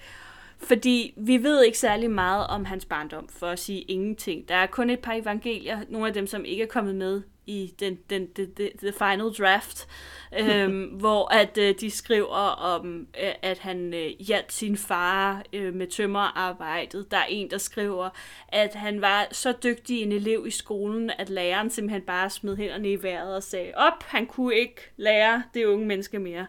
[0.60, 4.50] Fordi vi ved ikke særlig meget om hans barndom, for at sige ingenting.
[4.50, 7.74] Der er kun et par evangelier, nogle af dem, som ikke er kommet med i
[7.80, 9.88] den, den, den, den, the final draft,
[10.39, 15.74] øhm, hvor at øh, de skriver om, øh, at han øh, hjalp sin far øh,
[15.74, 17.12] med tømmerarbejdet.
[17.12, 18.10] Der er en, der skriver,
[18.48, 22.91] at han var så dygtig en elev i skolen, at læreren simpelthen bare smed hænderne
[22.91, 26.48] i vejret og sagde, op, han kunne ikke lære det unge menneske mere.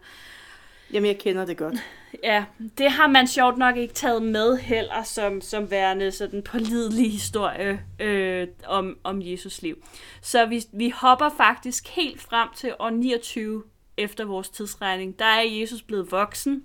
[0.93, 1.75] Jamen, jeg kender det godt.
[2.23, 2.45] Ja,
[2.79, 7.85] det har man sjovt nok ikke taget med heller som, som værende sådan pålidelig historie
[8.01, 9.85] øh, om, om Jesus liv.
[10.21, 13.63] Så vi, vi hopper faktisk helt frem til år 29
[13.97, 15.19] efter vores tidsregning.
[15.19, 16.65] Der er Jesus blevet voksen,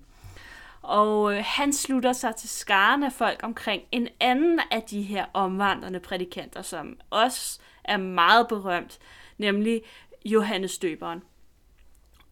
[0.82, 5.26] og øh, han slutter sig til skaren af folk omkring en anden af de her
[5.34, 9.00] omvandrende prædikanter, som også er meget berømt,
[9.38, 9.82] nemlig
[10.26, 11.22] Johannes Døberen.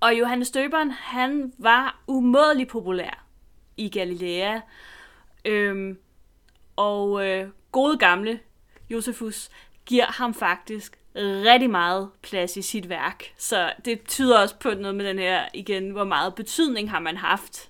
[0.01, 3.25] Og Johannes Døberen, han var umådelig populær
[3.77, 4.59] i Galilea.
[5.45, 5.97] Øhm,
[6.75, 8.39] og øh, gode gamle
[8.89, 9.49] Josefus
[9.85, 13.33] giver ham faktisk rigtig meget plads i sit værk.
[13.37, 17.17] Så det tyder også på noget med den her, igen, hvor meget betydning har man
[17.17, 17.69] haft.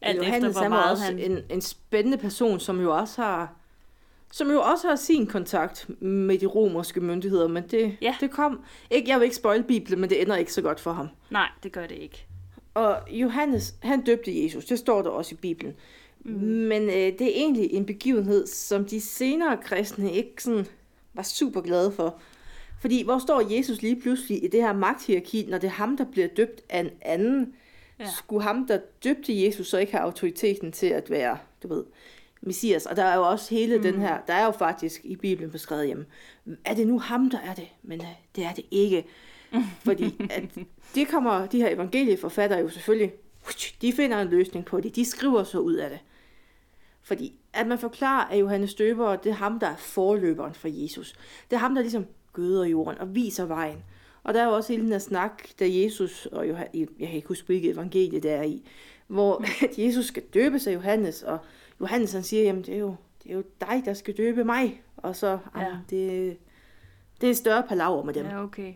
[0.00, 1.18] Alt Johannes, efter, hvor meget han...
[1.18, 3.54] en, en spændende person, som jo også har
[4.30, 8.14] som jo også har sin kontakt med de romerske myndigheder, men det, Ja.
[8.20, 8.60] det kom
[8.90, 11.08] ikke, jeg vil ikke spoil Bibelen, men det ender ikke så godt for ham.
[11.30, 12.26] Nej, det gør det ikke.
[12.74, 15.74] Og Johannes, han døbte Jesus, det står der også i Bibelen.
[16.24, 16.32] Mm.
[16.42, 20.66] Men øh, det er egentlig en begivenhed, som de senere kristne ikke sådan
[21.14, 22.20] var super glade for.
[22.80, 26.04] Fordi hvor står Jesus lige pludselig i det her magthierarki, når det er ham, der
[26.04, 27.54] bliver døbt af en anden?
[27.98, 28.04] Ja.
[28.16, 31.84] Skulle ham, der døbte Jesus, så ikke have autoriteten til at være, du ved,
[32.40, 32.86] Messias.
[32.86, 33.82] Og der er jo også hele mm.
[33.82, 36.06] den her, der er jo faktisk i Bibelen beskrevet hjemme,
[36.64, 37.68] er det nu ham, der er det?
[37.82, 39.04] Men uh, det er det ikke.
[39.86, 40.58] Fordi at
[40.94, 43.12] det kommer de her evangelieforfattere jo selvfølgelig,
[43.82, 44.96] de finder en løsning på det.
[44.96, 45.98] De skriver så ud af det.
[47.02, 51.14] Fordi at man forklarer, at Johannes Døber, det er ham, der er forløberen for Jesus.
[51.50, 53.84] Det er ham, der ligesom gøder jorden og viser vejen.
[54.22, 57.16] Og der er jo også hele den her snak, da Jesus, og Johannes, jeg kan
[57.16, 58.62] ikke huske, hvilket evangelie det er i,
[59.06, 61.38] hvor at Jesus skal døbe sig Johannes, og
[61.80, 64.82] Johannes han siger, jamen det er jo, det er jo dig, der skal døbe mig.
[64.96, 65.76] Og så, ja.
[65.90, 66.36] det,
[67.20, 68.26] det er større palaver med dem.
[68.26, 68.74] Ja, okay.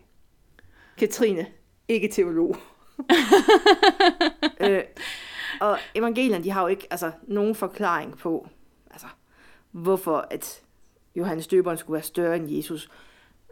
[0.97, 1.45] Katrine,
[1.87, 2.55] ikke teolog.
[4.59, 4.83] øh,
[5.61, 8.47] og evangelierne, de har jo ikke altså, nogen forklaring på,
[8.91, 9.07] altså,
[9.71, 10.61] hvorfor at
[11.15, 12.89] Johannes Døberen skulle være større end Jesus.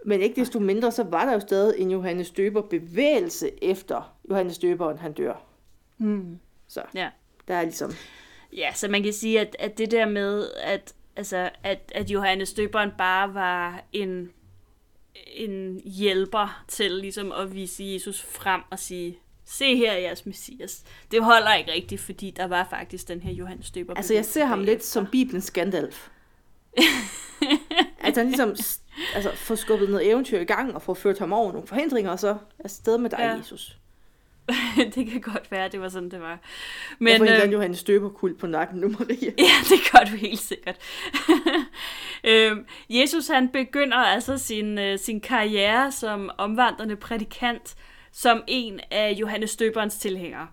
[0.05, 4.57] Men ikke desto mindre, så var der jo stadig en Johannes Døber bevægelse efter Johannes
[4.57, 5.43] Døberen, han dør.
[5.97, 6.39] Mm.
[6.67, 7.09] Så Ja.
[7.47, 7.91] der er ligesom,
[8.57, 12.53] Ja, så man kan sige, at, at det der med, at, altså, at, at Johannes
[12.53, 14.31] Døberen bare var en,
[15.33, 20.83] en hjælper til ligesom at vise Jesus frem og sige, se her er jeres messias.
[21.11, 23.93] Det holder ikke rigtigt, fordi der var faktisk den her Johannes Døber.
[23.93, 26.09] altså jeg ser ham lidt som Bibelens Gandalf.
[27.99, 28.55] at han ligesom
[29.15, 32.19] altså, får skubbet noget eventyr i gang og får ført ham over nogle forhindringer, og
[32.19, 33.37] så er sted med dig, ja.
[33.37, 33.77] Jesus.
[34.95, 36.39] det kan godt være, det var sådan, det var.
[36.99, 39.31] Men, en øh, øh, Johannes Døber-kult på nakken nu, Maria.
[39.47, 40.75] Ja, det gør du helt sikkert.
[42.23, 47.75] øhm, Jesus han begynder altså sin, øh, sin karriere som omvandrende prædikant
[48.11, 50.47] som en af Johannes Døberens tilhængere.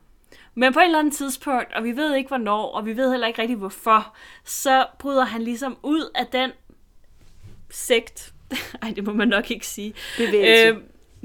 [0.55, 3.27] Men på et eller andet tidspunkt, og vi ved ikke hvornår, og vi ved heller
[3.27, 6.51] ikke rigtig hvorfor, så bryder han ligesom ud af den
[7.71, 8.33] sekt,
[8.83, 10.75] ej det må man nok ikke sige, Bevægelse.
[10.75, 10.83] øh,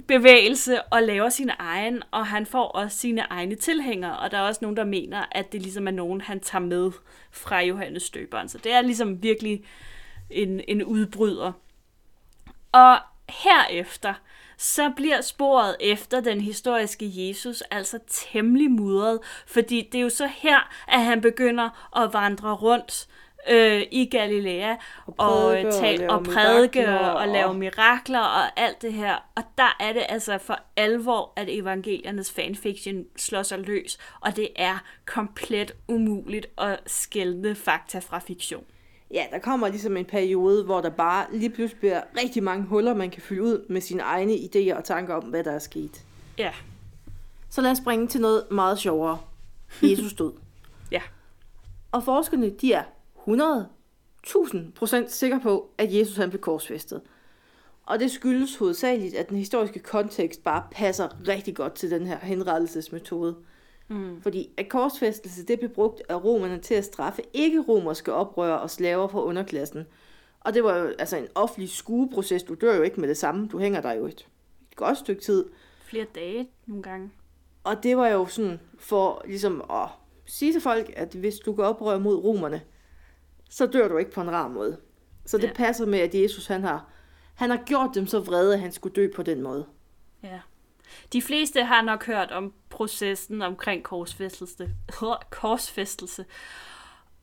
[0.08, 4.42] bevægelse og laver sin egen, og han får også sine egne tilhængere, og der er
[4.42, 6.92] også nogen, der mener, at det ligesom er nogen, han tager med
[7.32, 8.50] fra Johannes Støberen.
[8.50, 9.64] Så det er ligesom virkelig
[10.30, 11.52] en, en udbryder.
[12.72, 12.98] Og
[13.30, 14.14] herefter,
[14.58, 20.28] så bliver sporet efter den historiske Jesus altså temmelig mudret, fordi det er jo så
[20.28, 23.08] her, at han begynder at vandre rundt
[23.50, 24.76] øh, i Galilea
[25.08, 28.82] og, prædike og tal, lave og prædike mirakler og, og og- lave mirakler og alt
[28.82, 29.16] det her.
[29.36, 34.48] Og der er det altså for alvor, at evangeliernes fanfiction slår sig løs, og det
[34.56, 38.64] er komplet umuligt at skelne fakta fra fiktion.
[39.14, 42.94] Ja, der kommer ligesom en periode, hvor der bare lige pludselig bliver rigtig mange huller,
[42.94, 46.02] man kan fylde ud med sine egne idéer og tanker om, hvad der er sket.
[46.38, 46.52] Ja,
[47.50, 49.20] Så lad os springe til noget meget sjovere.
[49.82, 50.34] Jesus død.
[50.92, 51.02] ja.
[51.92, 52.84] Og forskerne, de er
[53.28, 57.02] 100.000% sikre på, at Jesus han blev korsfæstet.
[57.86, 62.18] Og det skyldes hovedsageligt, at den historiske kontekst bare passer rigtig godt til den her
[62.20, 63.36] henrettelsesmetode.
[63.88, 64.22] Mm.
[64.22, 69.08] Fordi at korsfæstelse, det blev brugt af romerne til at straffe ikke-romerske oprørere og slaver
[69.08, 69.86] fra underklassen.
[70.40, 72.44] Og det var jo altså en offentlig skueproces.
[72.44, 73.48] Du dør jo ikke med det samme.
[73.48, 74.28] Du hænger der jo et,
[74.72, 75.46] et godt stykke tid.
[75.86, 77.12] Flere dage nogle gange.
[77.64, 79.88] Og det var jo sådan for ligesom at
[80.26, 82.62] sige til folk, at hvis du går oprør mod romerne,
[83.56, 84.78] så dør du ikke på en rar måde.
[85.26, 85.54] Så det Ja.
[85.54, 86.86] passer med, at Jesus han har,
[87.36, 89.66] han har gjort dem så vrede, at han skulle dø på den måde.
[90.24, 90.40] Ja.
[91.14, 94.70] De fleste har nok hørt om processen omkring korsfæstelse.
[95.42, 96.26] korsfæstelse.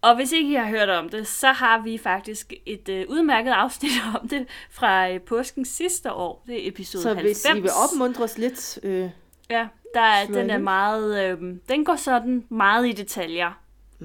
[0.02, 3.50] Og hvis ikke I har hørt om det, så har vi faktisk et øh, udmærket
[3.50, 3.90] afsnit
[4.20, 6.44] om det fra øh, påsken sidste år.
[6.46, 7.42] Det er episode Så 90.
[7.42, 9.10] hvis I vil opmuntres lidt, øh,
[9.50, 13.52] Ja, der er, den er meget, øh, den går sådan meget i detaljer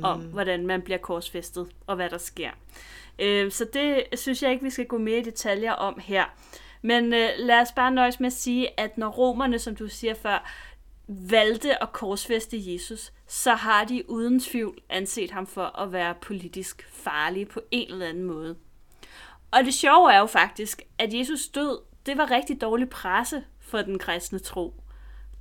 [0.03, 2.49] om, hvordan man bliver korsfæstet og hvad der sker.
[3.19, 6.25] Øh, så det synes jeg ikke, vi skal gå mere i detaljer om her.
[6.81, 10.13] Men øh, lad os bare nøjes med at sige, at når romerne, som du siger
[10.13, 10.51] før,
[11.07, 16.87] valgte at korsfæste Jesus, så har de uden tvivl anset ham for at være politisk
[16.91, 18.55] farlig på en eller anden måde.
[19.51, 23.81] Og det sjove er jo faktisk, at Jesus død, det var rigtig dårlig presse for
[23.81, 24.73] den kristne tro.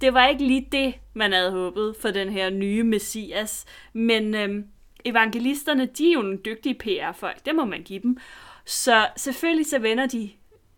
[0.04, 4.64] Det var ikke lige det, man havde håbet for den her nye messias, men øhm,
[5.04, 8.16] evangelisterne, de er jo nogle dygtige PR-folk, det må man give dem.
[8.64, 10.30] Så selvfølgelig så vender de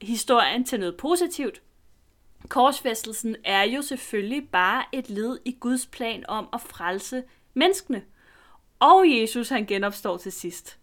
[0.02, 1.62] historien til noget positivt.
[2.48, 7.22] Korsfæstelsen er jo selvfølgelig bare et led i Guds plan om at frelse
[7.54, 8.02] menneskene.
[8.80, 10.78] Og Jesus han genopstår til sidst.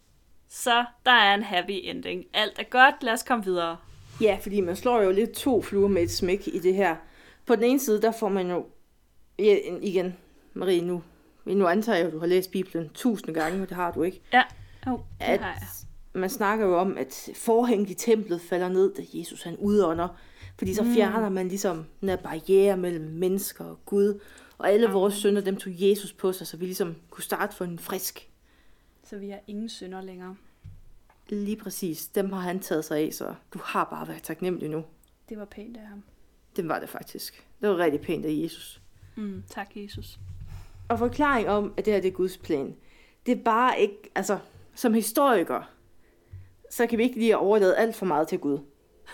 [0.48, 2.24] Så der er en happy ending.
[2.34, 3.76] Alt er godt, lad os komme videre.
[4.20, 6.96] Ja, fordi man slår jo lidt to fluer med et smæk i det her.
[7.46, 8.66] På den ene side, der får man jo,
[9.38, 10.16] ja, igen,
[10.54, 11.02] Marie, nu,
[11.44, 14.20] nu antager jeg, at du har læst Bibelen tusind gange, og det har du ikke.
[14.32, 14.42] Ja,
[14.86, 16.20] oh, det At har jeg.
[16.20, 20.08] man snakker jo om, at forhænget i templet falder ned, da Jesus han udånder.
[20.58, 24.20] Fordi så fjerner man ligesom den her barriere mellem mennesker og Gud.
[24.58, 27.64] Og alle vores synder, dem tog Jesus på sig, så vi ligesom kunne starte for
[27.64, 28.30] en frisk.
[29.04, 30.36] Så vi har ingen synder længere.
[31.28, 32.06] Lige præcis.
[32.06, 34.84] Dem har han taget sig af, så du har bare været taknemmelig nu.
[35.28, 36.02] Det var pænt af ham.
[36.56, 37.46] Det var det faktisk.
[37.60, 38.80] Det var rigtig pænt af Jesus.
[39.16, 40.18] Mm, tak, Jesus.
[40.88, 42.76] Og forklaring om, at det her det er Guds plan,
[43.26, 44.38] det er bare ikke, altså,
[44.74, 45.70] som historiker,
[46.70, 48.58] så kan vi ikke lige overlade alt for meget til Gud.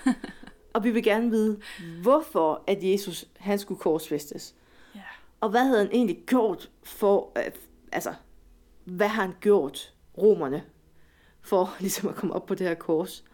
[0.74, 1.60] og vi vil gerne vide,
[2.02, 4.54] hvorfor at Jesus, han skulle korsfæstes.
[4.94, 5.00] Ja.
[5.40, 7.52] Og hvad havde han egentlig gjort for, øh,
[7.92, 8.14] altså,
[8.84, 10.62] hvad har han gjort, romerne,
[11.42, 13.24] for ligesom at komme op på det her kors.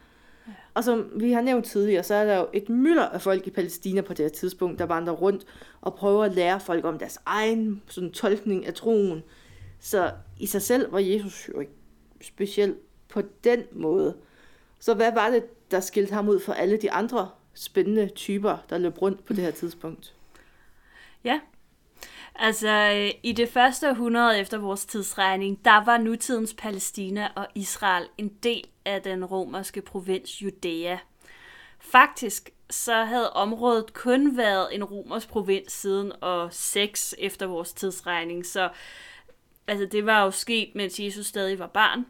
[0.75, 3.51] Og som vi har nævnt tidligere, så er der jo et mylder af folk i
[3.51, 5.47] Palæstina på det her tidspunkt, der vandrer rundt
[5.81, 9.23] og prøver at lære folk om deres egen sådan, tolkning af troen.
[9.81, 11.73] Så i sig selv var Jesus jo ikke
[12.21, 12.77] speciel
[13.09, 14.17] på den måde.
[14.79, 18.79] Så hvad var det, der skilte ham ud for alle de andre spændende typer, der
[18.79, 20.15] løb rundt på det her tidspunkt?
[21.25, 21.41] Ja.
[22.39, 28.09] Altså, øh, i det første århundrede efter vores tidsregning, der var nutidens Palæstina og Israel
[28.19, 30.99] en del af den romerske provins Judæa.
[31.81, 38.47] Faktisk så havde området kun været en romersk provins siden år 6 efter vores tidsregning,
[38.47, 38.71] så
[39.67, 42.07] altså, det var jo sket, mens Jesus stadig var barn.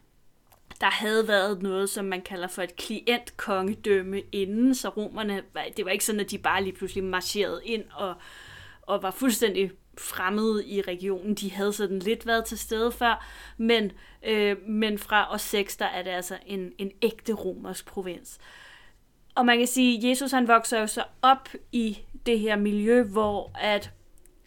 [0.81, 5.43] Der havde været noget, som man kalder for et klientkongedømme inden, så romerne,
[5.77, 8.15] det var ikke sådan, at de bare lige pludselig marcherede ind og,
[8.83, 11.35] og var fuldstændig fremmede i regionen.
[11.35, 15.87] De havde sådan lidt været til stede før, men, øh, men fra år 6, der
[15.87, 18.39] er det altså en, en ægte romersk provins.
[19.35, 23.03] Og man kan sige, at Jesus han vokser jo så op i det her miljø,
[23.03, 23.91] hvor at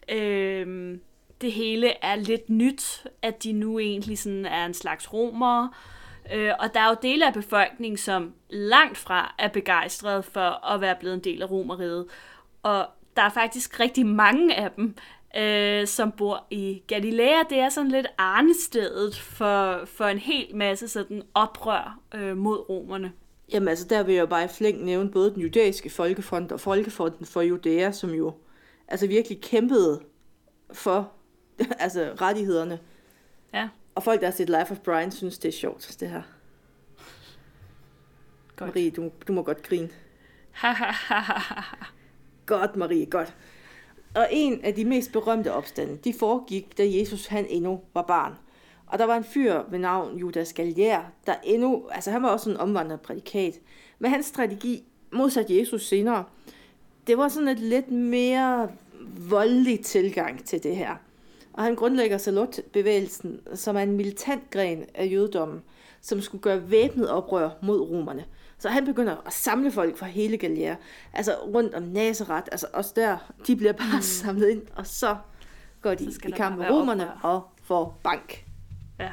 [0.08, 0.98] øh,
[1.40, 5.70] det hele er lidt nyt, at de nu egentlig sådan er en slags romere,
[6.32, 10.80] øh, og der er jo dele af befolkningen, som langt fra er begejstrede for at
[10.80, 12.06] være blevet en del af romeriet.
[12.62, 12.86] Og
[13.16, 14.96] der er faktisk rigtig mange af dem,
[15.36, 17.42] øh, som bor i Galilea.
[17.50, 23.12] Det er sådan lidt arnestedet for, for en hel masse sådan oprør øh, mod romerne.
[23.52, 27.26] Jamen altså, der vil jeg bare i flæng nævne både den judæiske folkefront og Folkefronten
[27.26, 28.32] for Judæa, som jo
[28.88, 30.02] altså virkelig kæmpede
[30.72, 31.12] for
[31.78, 32.78] altså rettighederne.
[33.54, 33.68] Ja.
[33.94, 36.22] Og folk, der har set Life of Brian, synes, det er sjovt, det her.
[38.56, 38.74] Godt.
[38.74, 39.88] Marie, du, du må godt grine.
[42.46, 43.34] Godt, Marie, godt.
[44.14, 48.32] Og en af de mest berømte opstande, de foregik, da Jesus han endnu var barn.
[48.86, 52.50] Og der var en fyr ved navn Judas Galier, der endnu, altså han var også
[52.50, 53.60] en omvandret prædikat.
[53.98, 56.24] Men hans strategi, modsat Jesus senere,
[57.06, 58.70] det var sådan et lidt mere
[59.28, 60.94] voldelig tilgang til det her.
[61.52, 65.62] Og han grundlægger Salot-bevægelsen, som er en militant gren af jødedommen,
[66.00, 68.24] som skulle gøre væbnet oprør mod romerne.
[68.60, 70.74] Så han begynder at samle folk fra hele Galilea,
[71.12, 74.02] altså rundt om Nazareth, altså også der, de bliver bare mm.
[74.02, 75.16] samlet ind, og så
[75.82, 78.44] går de Så i kamp med romerne og får bank.
[78.98, 79.12] ja.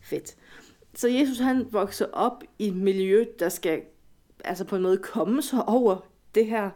[0.00, 0.36] Fedt.
[0.94, 3.82] Så Jesus han vokser op i et miljø, der skal
[4.44, 5.96] altså på en måde komme sig over
[6.34, 6.70] det her.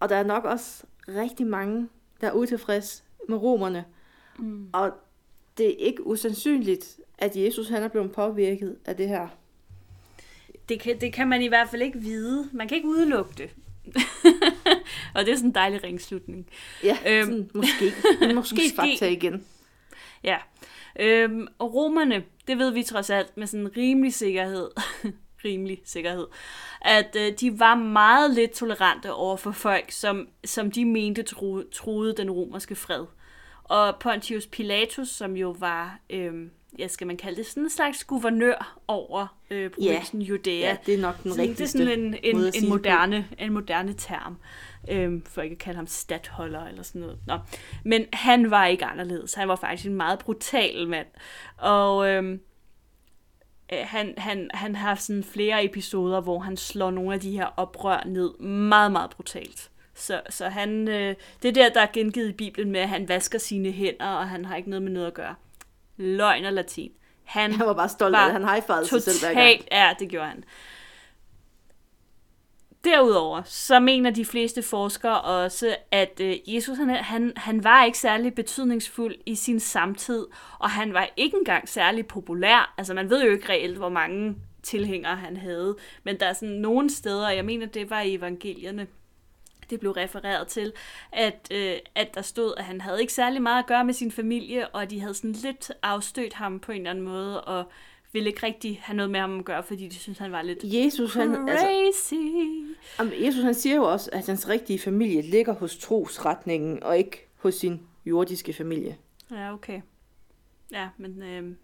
[0.00, 1.88] Og der er nok også rigtig mange,
[2.20, 3.84] der er utilfreds med romerne.
[4.38, 4.68] Mm.
[4.72, 4.92] Og
[5.58, 9.28] det er ikke usandsynligt, at Jesus han er blevet påvirket af det her.
[10.68, 12.48] Det, kan, det kan man i hvert fald ikke vide.
[12.52, 13.50] Man kan ikke udelukke det.
[15.14, 16.46] og det er sådan en dejlig ringslutning.
[16.84, 17.24] Ja, Øhm.
[17.30, 17.92] sådan, måske.
[18.26, 18.72] Men måske, Måske.
[18.76, 19.44] fakta igen.
[20.24, 20.36] Ja.
[21.00, 24.68] Øhm, og romerne, det ved vi trods alt med sådan rimelig sikkerhed,
[25.44, 26.26] rimelig sikkerhed,
[26.80, 31.62] at øh, de var meget lidt tolerante over for folk, som, som de mente tro,
[31.72, 33.04] troede den romerske fred.
[33.64, 38.04] Og Pontius Pilatus, som jo var, øhm, ja, skal man kalde det, sådan en slags
[38.04, 40.68] guvernør over øh, provinsen Judæa.
[40.68, 42.68] Ja, det er nok den Sådan, det er sådan en, en, en, på.
[42.68, 44.36] moderne, en moderne term,
[44.90, 47.18] øhm, for ikke at kalde ham stadholder eller sådan noget.
[47.26, 47.38] Nå.
[47.84, 49.34] Men han var ikke anderledes.
[49.34, 51.06] Han var faktisk en meget brutal mand.
[51.56, 52.40] Og øhm,
[53.72, 57.46] øh, han, han, han har sådan flere episoder, hvor han slår nogle af de her
[57.56, 59.70] oprør ned meget, meget brutalt.
[59.94, 63.08] Så, så han, øh, det er der, der er gengivet i Bibelen med, at han
[63.08, 65.34] vasker sine hænder, og han har ikke noget med noget at gøre.
[65.98, 66.92] Løgn og latin.
[67.24, 69.60] Han Han var bare stolt var af, at han high sig selv hver gang.
[69.72, 70.44] Ja, det gjorde han.
[72.84, 77.98] Derudover, så mener de fleste forskere også, at øh, Jesus han, han, han var ikke
[77.98, 80.26] særlig betydningsfuld i sin samtid,
[80.58, 82.74] og han var ikke engang særlig populær.
[82.78, 86.54] Altså man ved jo ikke reelt, hvor mange tilhængere han havde, men der er sådan
[86.54, 88.86] nogle steder, og jeg mener, det var i evangelierne,
[89.70, 90.72] det blev refereret til,
[91.12, 94.12] at, øh, at der stod, at han havde ikke særlig meget at gøre med sin
[94.12, 97.64] familie, og de havde sådan lidt afstødt ham på en eller anden måde, og
[98.12, 100.58] ville ikke rigtig have noget med ham at gøre, fordi de synes han var lidt
[100.62, 102.14] Jesus, han, altså, crazy.
[102.98, 107.28] Jamen, Jesus han siger jo også, at hans rigtige familie ligger hos trosretningen, og ikke
[107.36, 108.96] hos sin jordiske familie.
[109.30, 109.80] Ja, okay.
[110.72, 111.54] Ja, men øh,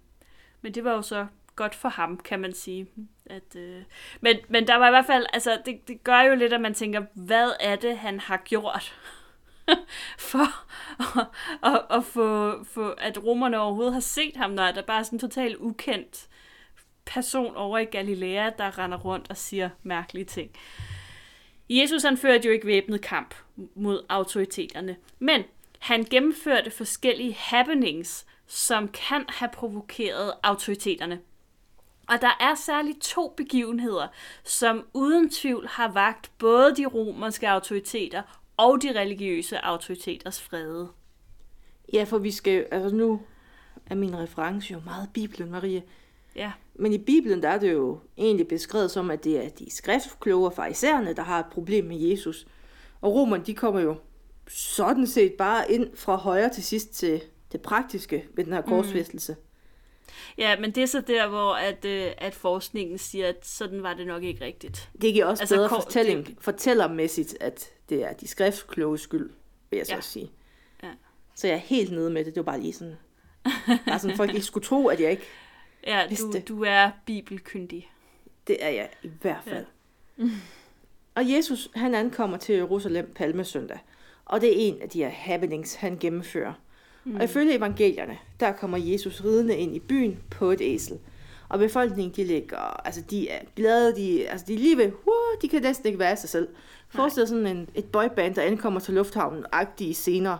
[0.63, 1.27] Men det var jo så
[1.57, 2.87] godt for ham, kan man sige.
[3.27, 3.83] At, øh,
[4.21, 6.75] men, men der var i hvert fald, altså det, det gør jo lidt, at man
[6.75, 8.95] tænker, hvad er det, han har gjort?
[10.19, 10.47] for
[11.19, 11.27] at,
[11.63, 15.17] at, at få, få, at romerne overhovedet har set ham, når der bare er sådan
[15.17, 16.29] en totalt ukendt
[17.07, 20.51] person over i Galilea, der render rundt og siger mærkelige ting.
[21.71, 23.35] Jesus han førte jo ikke væbnet kamp
[23.75, 25.43] mod autoriteterne, men
[25.79, 31.21] han gennemførte forskellige happenings, som kan have provokeret autoriteterne.
[32.09, 34.09] Og der er særligt to begivenheder,
[34.45, 38.23] som uden tvivl har vagt både de romerske autoriteter
[38.57, 40.89] og de religiøse autoriteters frede.
[41.93, 43.21] Ja, for vi skal, altså nu
[43.87, 45.83] er min reference jo meget Bibelen, Marie.
[46.37, 46.53] Ja.
[46.75, 50.47] Men i Bibelen, der er det jo egentlig beskrevet som, at det er de skriftkloge
[50.47, 52.47] og farisæerne, der har et problem med Jesus.
[53.01, 53.97] Og romerne, de kommer jo
[54.49, 59.33] sådan set bare ind fra højre til sidst til det praktiske ved den her korsfæstelse.
[59.33, 59.54] Mm.
[60.39, 63.95] Ja, men det er så der, hvor at, øh, at forskningen siger, at sådan var
[63.95, 64.91] det nok ikke rigtigt.
[65.03, 66.37] Det giver også altså, bedre kor- fortælling, det...
[66.41, 69.31] fortællermæssigt, at det er de skriftkloge skyld,
[69.71, 70.01] vil jeg så ja.
[70.01, 70.31] sige.
[70.83, 70.91] Ja.
[71.35, 72.35] Så jeg er helt nede med det.
[72.35, 72.97] Det var bare lige sådan,
[73.87, 75.23] bare sådan folk ikke skulle tro, at jeg ikke
[75.87, 77.91] Ja, du, du er bibelkyndig.
[78.47, 79.65] Det er jeg i hvert fald.
[80.19, 80.25] Ja.
[81.15, 83.79] og Jesus, han ankommer til Jerusalem palmesøndag.
[84.25, 86.53] Og det er en af de her happenings, han gennemfører.
[87.05, 87.17] Mm.
[87.17, 90.99] Og ifølge evangelierne, der kommer Jesus ridende ind i byen på et æsel.
[91.49, 95.43] Og befolkningen, de ligger, altså de er glade, de, altså de er lige ved, uh,
[95.43, 96.49] de kan næsten ikke være sig selv.
[96.89, 100.37] Forestil sådan en, et boyband, der ankommer til lufthavnen, agtige scener,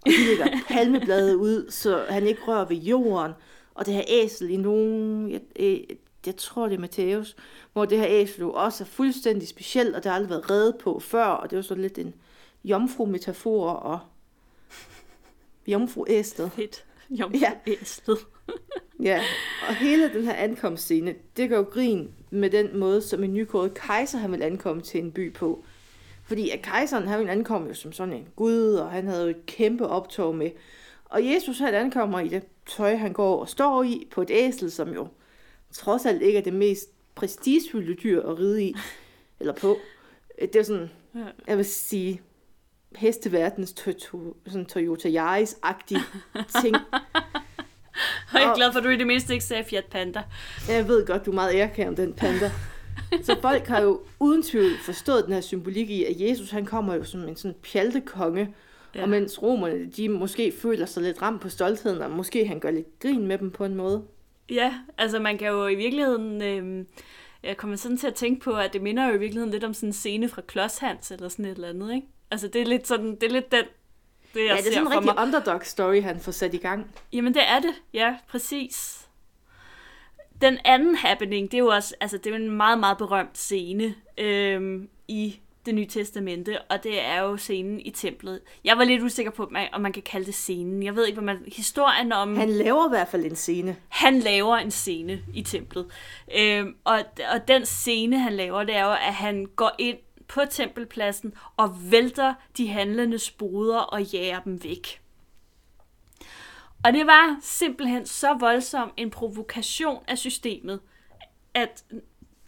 [0.00, 3.32] og de lægger palmebladet ud, så han ikke rører ved jorden.
[3.74, 5.84] Og det her æsel i nogen, jeg, jeg,
[6.26, 7.36] jeg tror det er Matthæus,
[7.72, 10.76] hvor det her æsel jo også er fuldstændig specielt, og det har aldrig været reddet
[10.76, 12.14] på før, og det er jo sådan lidt en
[12.64, 13.98] jomfru-metafor, og
[15.68, 16.52] jomfru-æslet.
[16.52, 16.84] Fedt.
[17.10, 18.18] Jomfru-æslet.
[19.00, 19.04] Ja.
[19.10, 19.22] ja,
[19.68, 23.74] og hele den her ankomstscene, det gør jo grin med den måde, som en nykåret
[23.74, 25.64] kejser han vil ankomme til en by på.
[26.24, 29.28] Fordi at kejseren, han vil ankomme jo som sådan en gud, og han havde jo
[29.28, 30.50] et kæmpe optog med.
[31.04, 34.70] Og Jesus, han ankommer i det tøj, han går og står i, på et æsel,
[34.70, 35.08] som jo
[35.72, 38.74] trods alt ikke er det mest prestigefyldte dyr at ride i,
[39.40, 39.76] eller på.
[40.40, 40.90] Det er sådan,
[41.46, 42.20] jeg vil sige,
[42.98, 46.00] hesteverdens to, to, sådan Toyota Yaris-agtig
[46.62, 46.76] ting.
[48.32, 50.22] Og jeg er glad for, at du i det mindste ikke sagde Fiat Panda.
[50.68, 52.50] Jeg ved godt, du er meget ærkær om den panda.
[53.22, 56.94] Så folk har jo uden tvivl forstået den her symbolik i, at Jesus han kommer
[56.94, 58.54] jo som en sådan pjaltekonge,
[58.94, 59.02] ja.
[59.02, 62.70] og mens romerne de måske føler sig lidt ramt på stoltheden, og måske han gør
[62.70, 64.02] lidt grin med dem på en måde.
[64.50, 66.42] Ja, altså man kan jo i virkeligheden...
[66.42, 66.84] Øh,
[67.42, 69.74] jeg kommer sådan til at tænke på, at det minder jo i virkeligheden lidt om
[69.74, 72.06] sådan en scene fra Klodshans eller sådan et eller andet, ikke?
[72.30, 73.64] Altså det er lidt sådan, det er lidt den,
[74.34, 75.22] det jeg Ja, det er sådan en rigtig mig.
[75.22, 76.90] underdog story, han får sat i gang.
[77.12, 79.06] Jamen det er det, ja, præcis.
[80.40, 83.94] Den anden happening, det er jo også, altså det er en meget, meget berømt scene
[84.18, 88.40] øhm, i det nye testamente, og det er jo scenen i templet.
[88.64, 90.82] Jeg var lidt usikker på, om man kan kalde det scenen.
[90.82, 91.44] Jeg ved ikke, hvad man...
[91.56, 92.36] Historien om...
[92.36, 93.76] Han laver i hvert fald en scene.
[93.88, 95.86] Han laver en scene i templet.
[96.38, 96.98] Øhm, og,
[97.32, 99.96] og den scene, han laver, det er jo, at han går ind
[100.28, 105.00] på tempelpladsen og vælter de handlende spoder og jager dem væk.
[106.84, 110.80] Og det var simpelthen så voldsom en provokation af systemet,
[111.54, 111.84] at,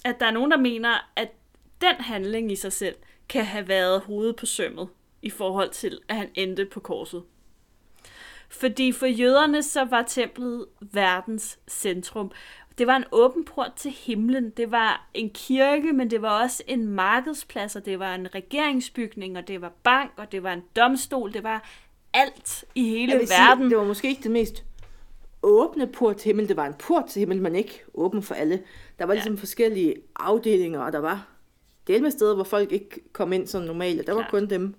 [0.05, 1.29] at der er nogen, der mener, at
[1.81, 2.97] den handling i sig selv
[3.29, 4.89] kan have været hovedet på sømmet
[5.23, 7.23] i forhold til, at han endte på korset.
[8.49, 12.33] Fordi for jøderne så var templet verdens centrum.
[12.81, 14.51] Det var en åben port til himlen.
[14.51, 19.39] Det var en kirke, men det var også en markedsplads, og det var en regeringsbygning,
[19.39, 21.33] og det var bank, og det var en domstol.
[21.33, 21.69] Det var
[22.15, 23.29] alt i hele verden.
[23.59, 24.65] Sige, det var måske ikke det mest
[25.43, 26.49] åbne port til himmel.
[26.49, 28.63] Det var en port til himmel, men ikke åben for alle.
[28.99, 29.41] Der var ligesom ja.
[29.41, 31.29] forskellige afdelinger, og der var
[31.87, 34.07] del med steder, hvor folk ikke kom ind som normalt.
[34.07, 34.31] Der var Klar.
[34.31, 34.75] kun dem,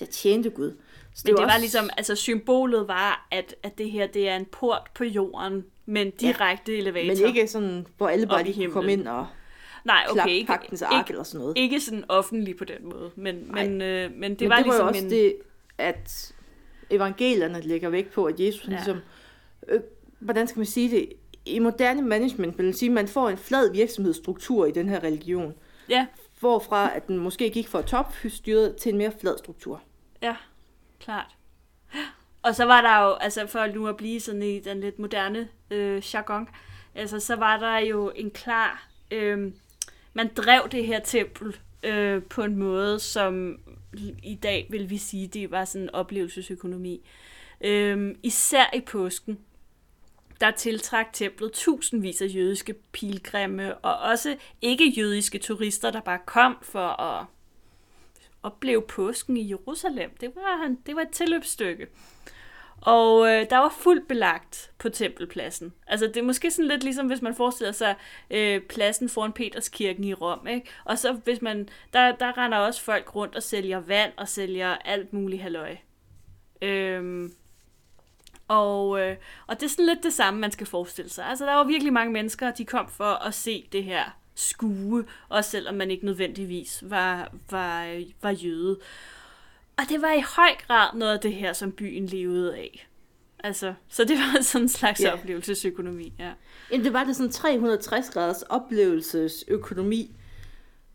[0.00, 0.70] der tjente Gud.
[1.14, 4.28] Så det, men det var, var ligesom, altså symbolet var, at, at det her, det
[4.28, 7.26] er en port på jorden, men direkte ja, elevator.
[7.26, 9.26] Men ikke sådan, hvor alle bare lige kunne komme ind og
[9.84, 11.58] Nej, okay, ikke, pagtens ark ikke, eller sådan noget.
[11.58, 14.80] Ikke sådan offentlig på den måde, men, men, øh, men det men var det ligesom
[14.80, 15.10] var også en...
[15.10, 15.36] det,
[15.78, 16.34] at
[16.90, 18.70] evangelierne lægger væk på, at Jesus ja.
[18.70, 18.98] ligesom,
[19.68, 19.80] øh,
[20.18, 21.12] hvordan skal man sige det,
[21.46, 25.54] i moderne management vil sige, at man får en flad virksomhedsstruktur i den her religion.
[25.88, 26.06] Ja.
[26.40, 29.82] Hvorfra at den måske gik fra topstyret til en mere flad struktur.
[30.22, 30.36] Ja,
[31.00, 31.36] klart.
[32.46, 35.48] Og så var der jo, altså for nu at blive sådan i den lidt moderne
[35.70, 36.48] øh, jargon,
[36.94, 39.52] altså så var der jo en klar, øh,
[40.14, 43.58] man drev det her tempel øh, på en måde, som
[44.22, 47.08] i dag vil vi sige, det var sådan en oplevelsesøkonomi.
[47.60, 49.38] Øh, især i påsken.
[50.40, 57.02] der tiltrak templet tusindvis af jødiske pilgrimme, og også ikke-jødiske turister, der bare kom for
[57.02, 57.26] at
[58.42, 60.10] opleve påsken i Jerusalem.
[60.20, 61.86] Det var, det var et tilløbsstykke.
[62.86, 65.72] Og øh, der var fuldt belagt på tempelpladsen.
[65.86, 67.94] Altså det er måske sådan lidt ligesom, hvis man forestiller sig
[68.30, 70.46] øh, pladsen foran Peterskirken i Rom.
[70.46, 70.66] Ikke?
[70.84, 74.68] Og så hvis man, der, der render også folk rundt og sælger vand og sælger
[74.68, 75.76] alt muligt halløj.
[76.62, 77.32] Øhm,
[78.48, 79.16] og, øh,
[79.46, 81.26] og det er sådan lidt det samme, man skal forestille sig.
[81.26, 85.50] Altså der var virkelig mange mennesker, de kom for at se det her skue, også
[85.50, 88.78] selvom man ikke nødvendigvis var, var, øh, var jøde.
[89.78, 92.88] Og det var i høj grad noget af det her, som byen levede af.
[93.38, 95.14] Altså, så det var sådan en slags yeah.
[95.14, 96.32] oplevelsesøkonomi, ja.
[96.72, 100.16] Jamen, det var det sådan 360 graders oplevelsesøkonomi.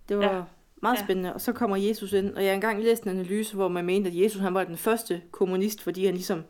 [0.09, 0.41] Det var ja.
[0.81, 1.03] meget ja.
[1.03, 1.33] spændende.
[1.33, 4.09] Og så kommer Jesus ind, og jeg har engang læst en analyse, hvor man mente,
[4.09, 6.43] at Jesus han var den første kommunist, fordi han ligesom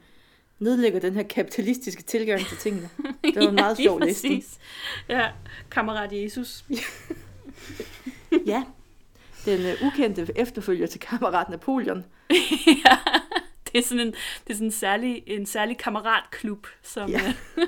[0.59, 2.89] nedlægger den her kapitalistiske tilgang til tingene.
[3.23, 4.43] Det var en meget ja, sjov læsning.
[5.09, 5.29] Ja,
[5.71, 6.65] kammerat Jesus.
[8.51, 8.63] ja,
[9.45, 12.05] den uh, ukendte efterfølger til kammerat Napoleon.
[12.85, 12.97] ja,
[13.71, 14.13] det er sådan en,
[14.47, 16.67] det er sådan en særlig, en særlig kammeratklub.
[16.83, 17.33] Som, ja.
[17.57, 17.67] Øh,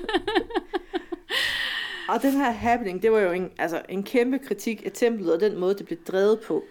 [2.08, 5.40] og den her happening, det var jo en, altså, en kæmpe kritik af templet og
[5.40, 6.64] den måde, det blev drevet på.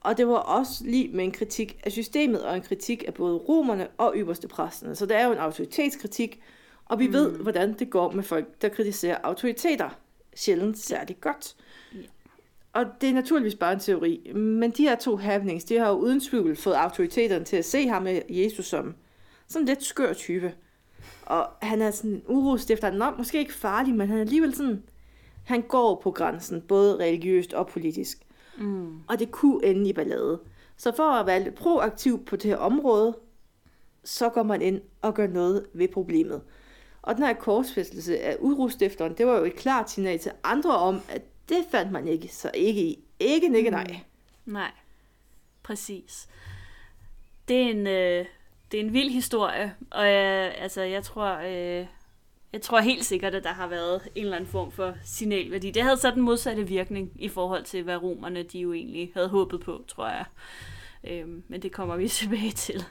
[0.00, 3.36] Og det var også lige med en kritik af systemet og en kritik af både
[3.36, 4.94] romerne og ypperste præsterne.
[4.94, 6.42] Så det er jo en autoritetskritik,
[6.84, 7.12] og vi mm.
[7.12, 9.90] ved, hvordan det går med folk, der kritiserer autoriteter.
[10.34, 11.56] Sjældent særligt godt.
[12.72, 15.94] Og det er naturligvis bare en teori, men de her to happenings, de har jo
[15.94, 18.94] uden tvivl fået autoriteterne til at se ham med Jesus som
[19.48, 20.54] sådan en lidt skør type.
[21.26, 24.82] Og han er sådan urostifter, nok måske ikke farlig, men han er alligevel sådan,
[25.44, 28.18] han går på grænsen, både religiøst og politisk.
[28.58, 28.98] Mm.
[29.08, 30.40] Og det kunne ende i ballade.
[30.76, 33.16] Så for at være lidt proaktiv på det her område,
[34.04, 36.42] så går man ind og gør noget ved problemet.
[37.02, 41.00] Og den her korsfæstelse af urostifteren, det var jo et klart signal til andre om,
[41.08, 42.98] at det fandt man ikke, så ikke i.
[43.20, 44.00] Ikke nikke nej.
[44.44, 44.52] Mm.
[44.52, 44.70] Nej,
[45.62, 46.28] præcis.
[47.48, 48.26] Det er en, øh,
[48.72, 51.86] det er en vild historie, og øh, altså, jeg tror, øh,
[52.52, 55.70] jeg tror helt sikkert, at der har været en eller anden form for signalværdi.
[55.70, 59.28] Det havde så den modsatte virkning i forhold til, hvad romerne de jo egentlig havde
[59.28, 60.24] håbet på, tror jeg.
[61.04, 62.84] Øhm, men det kommer vi tilbage til.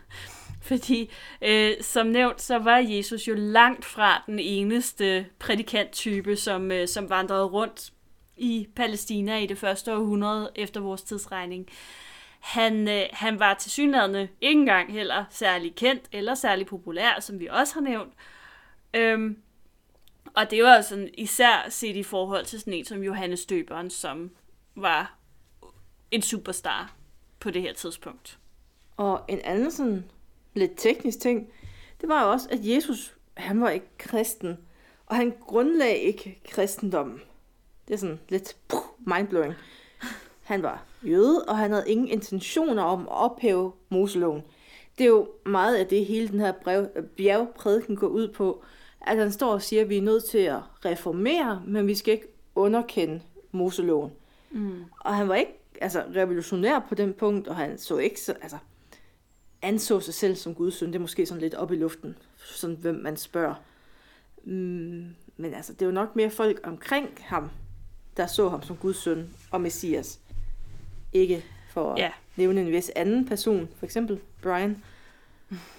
[0.61, 1.09] Fordi
[1.41, 7.09] øh, som nævnt, så var Jesus jo langt fra den eneste prædikanttype, som, øh, som
[7.09, 7.91] vandrede rundt
[8.37, 11.67] i Palæstina i det første århundrede efter vores tidsregning.
[12.39, 17.39] Han, øh, han var til synlædende ikke engang heller særlig kendt eller særlig populær, som
[17.39, 18.13] vi også har nævnt.
[18.93, 19.37] Øhm,
[20.35, 24.31] og det var sådan især set i forhold til sådan en som Johannes Døberen, som
[24.75, 25.17] var
[26.11, 26.93] en superstar
[27.39, 28.39] på det her tidspunkt.
[28.97, 30.05] Og en anden sådan
[30.53, 31.49] lidt teknisk ting,
[32.01, 34.57] det var jo også, at Jesus, han var ikke kristen,
[35.05, 37.21] og han grundlagde ikke kristendommen.
[37.91, 38.57] Det er sådan lidt
[38.99, 39.53] mindblowing.
[40.43, 44.41] Han var jøde, og han havde ingen intentioner om at ophæve Moseloven.
[44.97, 46.87] Det er jo meget af det, hele den her brev,
[47.17, 48.63] bjergprædiken går ud på,
[49.01, 52.13] at han står og siger, at vi er nødt til at reformere, men vi skal
[52.13, 53.21] ikke underkende
[53.51, 54.11] Moseloven.
[54.51, 54.83] Mm.
[54.99, 58.57] Og han var ikke altså, revolutionær på den punkt, og han så ikke så, altså,
[59.61, 60.87] anså sig selv som Guds søn.
[60.87, 63.55] Det er måske sådan lidt op i luften, sådan hvem man spørger.
[64.43, 67.49] Mm, men altså, det er jo nok mere folk omkring ham,
[68.17, 70.19] der så ham som Guds søn og Messias.
[71.13, 72.11] Ikke for at ja.
[72.35, 74.83] nævne en vis anden person, for eksempel Brian.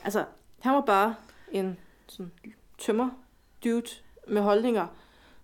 [0.05, 0.25] Altså,
[0.61, 1.15] han var bare
[1.53, 2.33] en sådan
[2.79, 3.11] tømmer
[3.65, 3.87] dude
[4.29, 4.87] med holdninger,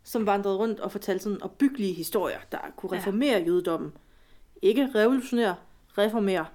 [0.03, 3.45] som vandrede rundt og fortalte sådan opbyggelige historier, der kunne reformere ja.
[3.45, 3.93] jødedommen.
[4.62, 5.57] Ikke revolutionere,
[5.99, 6.47] reformere.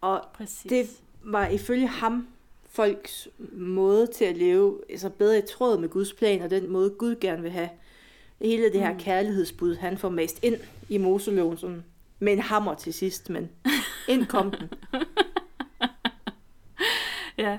[0.00, 0.68] Og Præcis.
[0.68, 0.86] det
[1.22, 2.28] var ifølge ham
[2.68, 6.90] folks måde til at leve altså bedre i tråd med Guds plan, og den måde
[6.90, 7.68] Gud gerne vil have.
[8.40, 8.98] Hele det her mm.
[8.98, 10.56] kærlighedsbud, han får mest ind
[10.88, 11.84] i Moseloven, sådan,
[12.18, 13.50] med en hammer til sidst, men
[14.08, 14.70] ind kom den.
[17.38, 17.58] ja.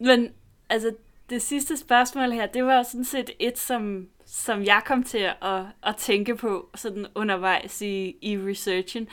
[0.00, 0.32] Men
[0.68, 0.94] altså,
[1.30, 5.64] det sidste spørgsmål her, det var sådan set et, som, som jeg kom til at,
[5.82, 9.08] at tænke på sådan undervejs i, i researchen.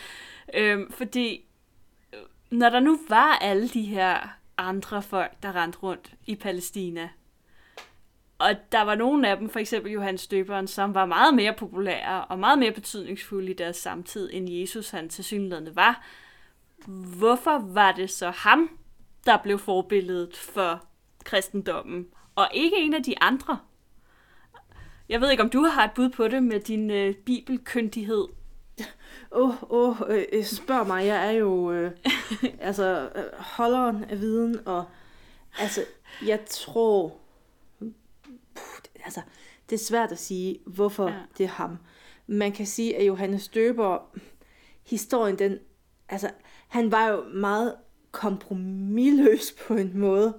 [0.54, 1.46] Øhm, fordi
[2.52, 7.10] når der nu var alle de her andre folk, der rendte rundt i Palæstina,
[8.44, 12.26] og der var nogle af dem, for eksempel Johannes Støberen, som var meget mere populære
[12.26, 16.06] og meget mere betydningsfulde i deres samtid, end Jesus han til synligheden var.
[17.18, 18.70] Hvorfor var det så ham,
[19.26, 20.86] der blev forbilledet for
[21.24, 23.58] kristendommen, og ikke en af de andre.
[25.10, 28.28] Jeg ved ikke, om du har et bud på det med din øh, bibelkyndighed.
[29.32, 31.06] Åh, oh, oh, øh, spørg mig.
[31.06, 31.92] Jeg er jo øh,
[32.60, 34.86] altså, øh, holderen af viden, og
[35.60, 35.82] altså,
[36.26, 37.23] jeg tror,
[39.04, 39.22] altså,
[39.70, 41.14] det er svært at sige, hvorfor Ja.
[41.38, 41.78] det er ham.
[42.28, 44.18] Man kan sige, at Johannes Døber,
[44.84, 45.58] historien, den,
[46.10, 46.30] altså,
[46.68, 47.76] han var jo meget
[48.12, 50.34] kompromilløs på en måde.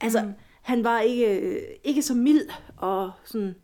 [0.00, 0.32] Altså, mm.
[0.62, 3.54] han var ikke, ikke så mild og sådan,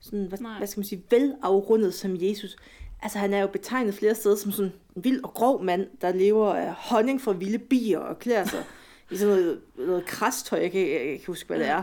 [0.00, 0.58] sådan hvad, Nej.
[0.58, 2.56] hvad skal man sige, velafrundet som Jesus.
[3.02, 6.12] Altså, han er jo betegnet flere steder som sådan en vild og grov mand, der
[6.12, 8.64] lever af honning fra vilde bier og klæder sig
[9.10, 11.82] i sådan noget, noget krastøj, jeg kan, jeg kan ikke huske, hvad det er.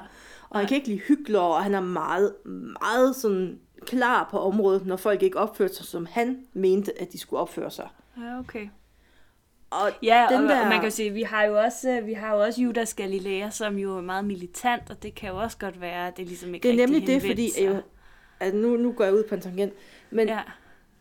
[0.54, 2.36] Og han kan ikke lide hyggeler, og han er meget,
[2.82, 7.20] meget sådan klar på området, når folk ikke opførte sig, som han mente, at de
[7.20, 7.88] skulle opføre sig.
[8.18, 8.68] Ja, okay.
[9.70, 10.62] Og Ja, den og, der...
[10.62, 12.94] og man kan jo sige, vi har jo også, øh, vi har jo også Judas
[12.94, 16.28] Galilea, som jo er meget militant, og det kan jo også godt være, at det
[16.28, 17.82] ligesom ikke det er nemlig det, fordi sig.
[18.40, 19.74] at nu, nu går jeg ud på en tangent,
[20.12, 20.34] men ja.
[20.34, 20.42] Ja,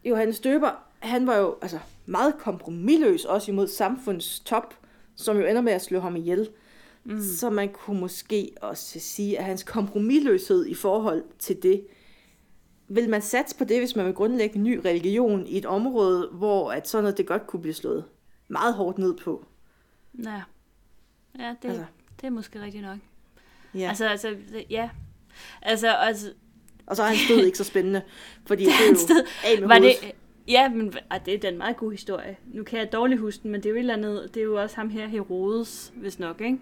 [0.04, 4.74] Johannes Døber, han var jo altså, meget kompromilløs også imod samfundets top,
[5.16, 6.48] som jo ender med at slå ham ihjel.
[7.04, 7.20] Mm.
[7.22, 11.86] Så man kunne måske også sige, at hans kompromilløshed i forhold til det,
[12.88, 16.28] vil man satse på det, hvis man vil grundlægge en ny religion i et område,
[16.32, 18.04] hvor at sådan noget, det godt kunne blive slået
[18.48, 19.46] meget hårdt ned på.
[20.24, 20.42] ja.
[21.38, 21.84] Ja, det, Altså.
[22.20, 22.98] det er måske rigtigt nok.
[23.74, 23.88] Ja.
[23.88, 24.36] Altså, altså,
[24.70, 24.90] ja.
[25.62, 26.32] Altså, altså,
[26.86, 28.02] Og så er han stød ikke så spændende,
[28.46, 29.96] fordi det er jo af med var hovedet.
[30.02, 30.12] det,
[30.48, 32.36] ja, men ah, det er da en meget god historie.
[32.46, 34.44] Nu kan jeg dårligt huske den, men det er jo et eller andet, det er
[34.44, 36.58] jo også ham her, Herodes, hvis nok, ikke?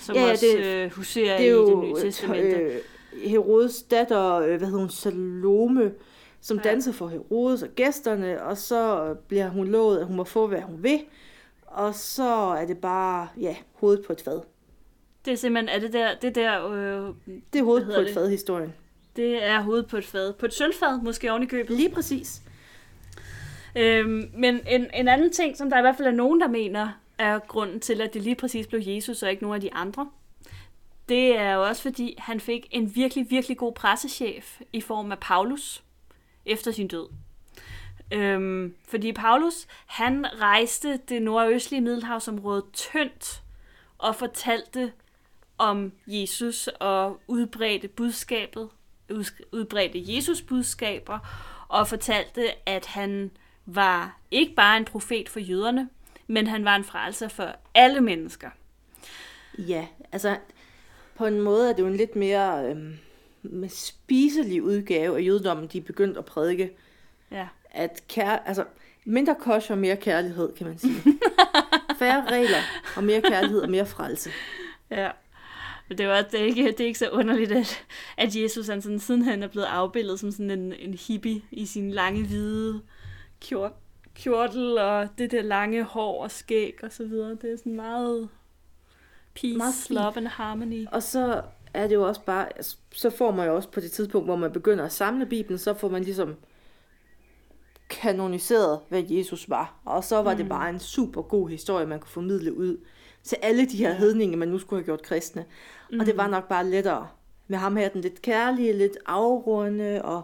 [0.00, 2.56] Som Ja, ja, også det- øh, huserer det er i det nye testamente.
[2.56, 2.80] øh,
[3.24, 5.92] Herodes datter, øh, hvad hedder hun, Salome,
[6.40, 6.62] som Ja.
[6.70, 10.60] danser for Herodes og gæsterne, og så bliver hun lovet, at hun må få, hvad
[10.60, 11.00] hun vil.
[11.66, 12.28] Og så
[12.60, 14.40] er det bare, ja, hovedet på et fad.
[15.24, 17.14] Det er simpelthen, er det der, det der, øh,
[17.52, 18.14] Det er hovedet på et det?
[18.14, 18.74] fad historien.
[19.16, 20.32] det er hovedet på et fad.
[20.32, 21.76] På et sølvfad, måske oven i købet.
[21.76, 22.42] Lige præcis.
[23.76, 26.88] Øhm, men en, en anden ting, som der i hvert fald er nogen, der mener,
[27.20, 30.10] er grunden til, at det lige præcis blev Jesus og ikke nogen af de andre,
[31.08, 35.18] det er jo også fordi, han fik en virkelig, virkelig god pressechef i form af
[35.18, 35.82] Paulus
[36.46, 37.08] efter sin død.
[38.12, 43.42] Øhm, fordi Paulus, han rejste det nordøstlige Middelhavsområde tyndt
[43.98, 44.92] og fortalte
[45.58, 48.68] om Jesus og udbredte budskabet,
[49.52, 51.18] udbredte Jesus budskaber
[51.68, 53.30] og fortalte, at han
[53.66, 55.88] var ikke bare en profet for jøderne,
[56.30, 58.50] men han var en frelser for alle mennesker.
[59.58, 60.36] Ja, altså
[61.14, 62.76] på en måde er det jo en lidt mere
[63.42, 66.70] med spiselig udgave af jødedommen, de er begyndt at prædike.
[67.30, 67.48] Ja.
[67.70, 68.64] At kær, altså,
[69.04, 71.02] mindre kosh og mere kærlighed, kan man sige.
[71.98, 72.58] Færre regler
[72.96, 74.30] og mere kærlighed og mere frelse.
[74.90, 75.10] Ja.
[75.88, 77.84] Men det også, det, er ikke, det er ikke så underligt, at,
[78.16, 81.66] at Jesus han sådan, siden han er blevet afbildet som sådan en, en hippie i
[81.66, 82.80] sin lange hvide
[83.40, 83.72] kjort,
[84.14, 87.30] kjortel og det der lange hår og skæg og så videre.
[87.30, 88.28] Det er sådan meget
[89.34, 90.86] peace, Meget love and harmony.
[90.92, 91.42] Og så
[91.74, 92.48] er det jo også bare,
[92.92, 95.74] så får man jo også på det tidspunkt, hvor man begynder at samle Bibelen, så
[95.74, 96.36] får man ligesom
[97.88, 99.74] kanoniseret, hvad Jesus var.
[99.84, 100.36] Og så var mm.
[100.36, 102.76] det bare en super god historie, man kunne formidle ud
[103.22, 105.44] til alle de her hedninge, man nu skulle have gjort kristne.
[105.90, 106.00] Mm.
[106.00, 107.08] Og det var nok bare lettere
[107.48, 110.22] med ham her, den lidt kærlige, lidt afrunde og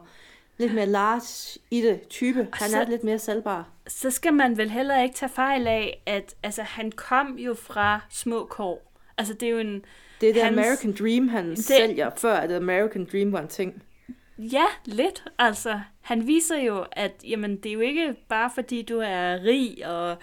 [0.58, 2.48] lidt mere large i det type.
[2.52, 3.68] Han så- er lidt mere salgbar.
[3.88, 8.00] Så skal man vel heller ikke tage fejl af, at altså, han kom jo fra
[8.10, 8.92] små kår.
[9.18, 9.84] Altså det er jo en,
[10.20, 11.64] Det er det Hans- American Dream, han det...
[11.64, 13.82] sælger, før at American Dream var en ting.
[14.38, 15.24] Ja, lidt.
[15.38, 19.86] Altså, han viser jo, at jamen, det er jo ikke bare fordi, du er rig
[19.86, 20.16] og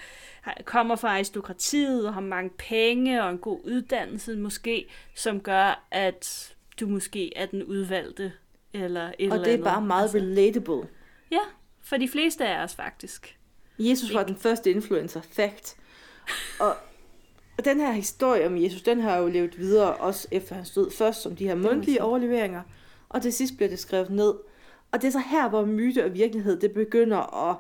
[0.65, 6.53] kommer fra aristokratiet og har mange penge og en god uddannelse måske, som gør, at
[6.79, 8.31] du måske er den udvalgte
[8.74, 9.63] eller et Og eller det er andet.
[9.63, 10.88] bare meget Altså, relatable.
[11.32, 11.39] ja,
[11.82, 13.38] for de fleste af os faktisk.
[13.80, 15.78] Jesus var den første influencer, fact.
[16.59, 16.76] Og
[17.65, 20.91] den her historie om Jesus, den har jo levet videre, også efter hans død.
[20.91, 22.61] Først som de her mundtlige overleveringer,
[23.09, 24.34] og til sidst bliver det skrevet ned.
[24.91, 27.57] Og det er så her, hvor myte og virkelighed, det begynder at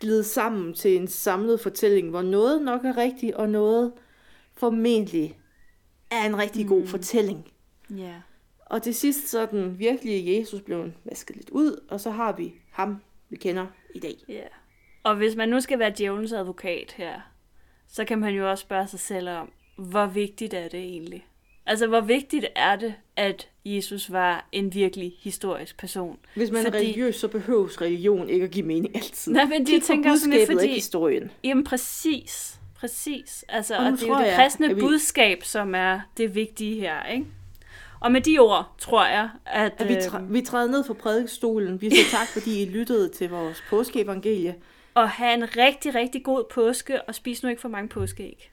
[0.00, 3.92] glide sammen til en samlet fortælling, hvor noget nok er rigtigt, og noget
[4.54, 5.38] formentlig
[6.10, 7.48] er en rigtig god fortælling.
[7.90, 8.14] Ja.
[8.72, 12.32] Og til sidst så er den virkelige Jesus blevet vasket lidt ud, og så har
[12.32, 12.96] vi ham,
[13.30, 14.14] vi kender i dag.
[14.28, 14.42] Ja.
[15.02, 17.20] Og hvis man nu skal være djævelens advokat her,
[17.88, 21.26] så kan man jo også spørge sig selv om, hvor vigtigt er det egentlig?
[21.66, 26.18] Altså, hvor vigtigt er det, at Jesus var en virkelig historisk person?
[26.34, 29.32] Hvis man Fordi- er religiøs, så behøves religion ikke at give mening altid.
[29.32, 31.30] Nej, men de på tænker sådan lidt, fordi- ikke historien.
[31.44, 32.60] Jamen, præcis.
[32.74, 33.44] Præcis.
[33.48, 36.34] Altså, Og og, det er jo det jeg, kristne at vi- budskab, som er det
[36.34, 37.26] vigtige her, ikke?
[38.04, 39.72] Og med de ord, tror jeg, at...
[39.78, 41.80] At vi, øhm, træ- vi træder ned fra prædikestolen.
[41.80, 44.54] Vi siger tak, fordi I lyttede til vores påskeevangelie.
[44.94, 48.50] og have en rigtig, rigtig god påske, og spis nu ikke for mange påskeæg.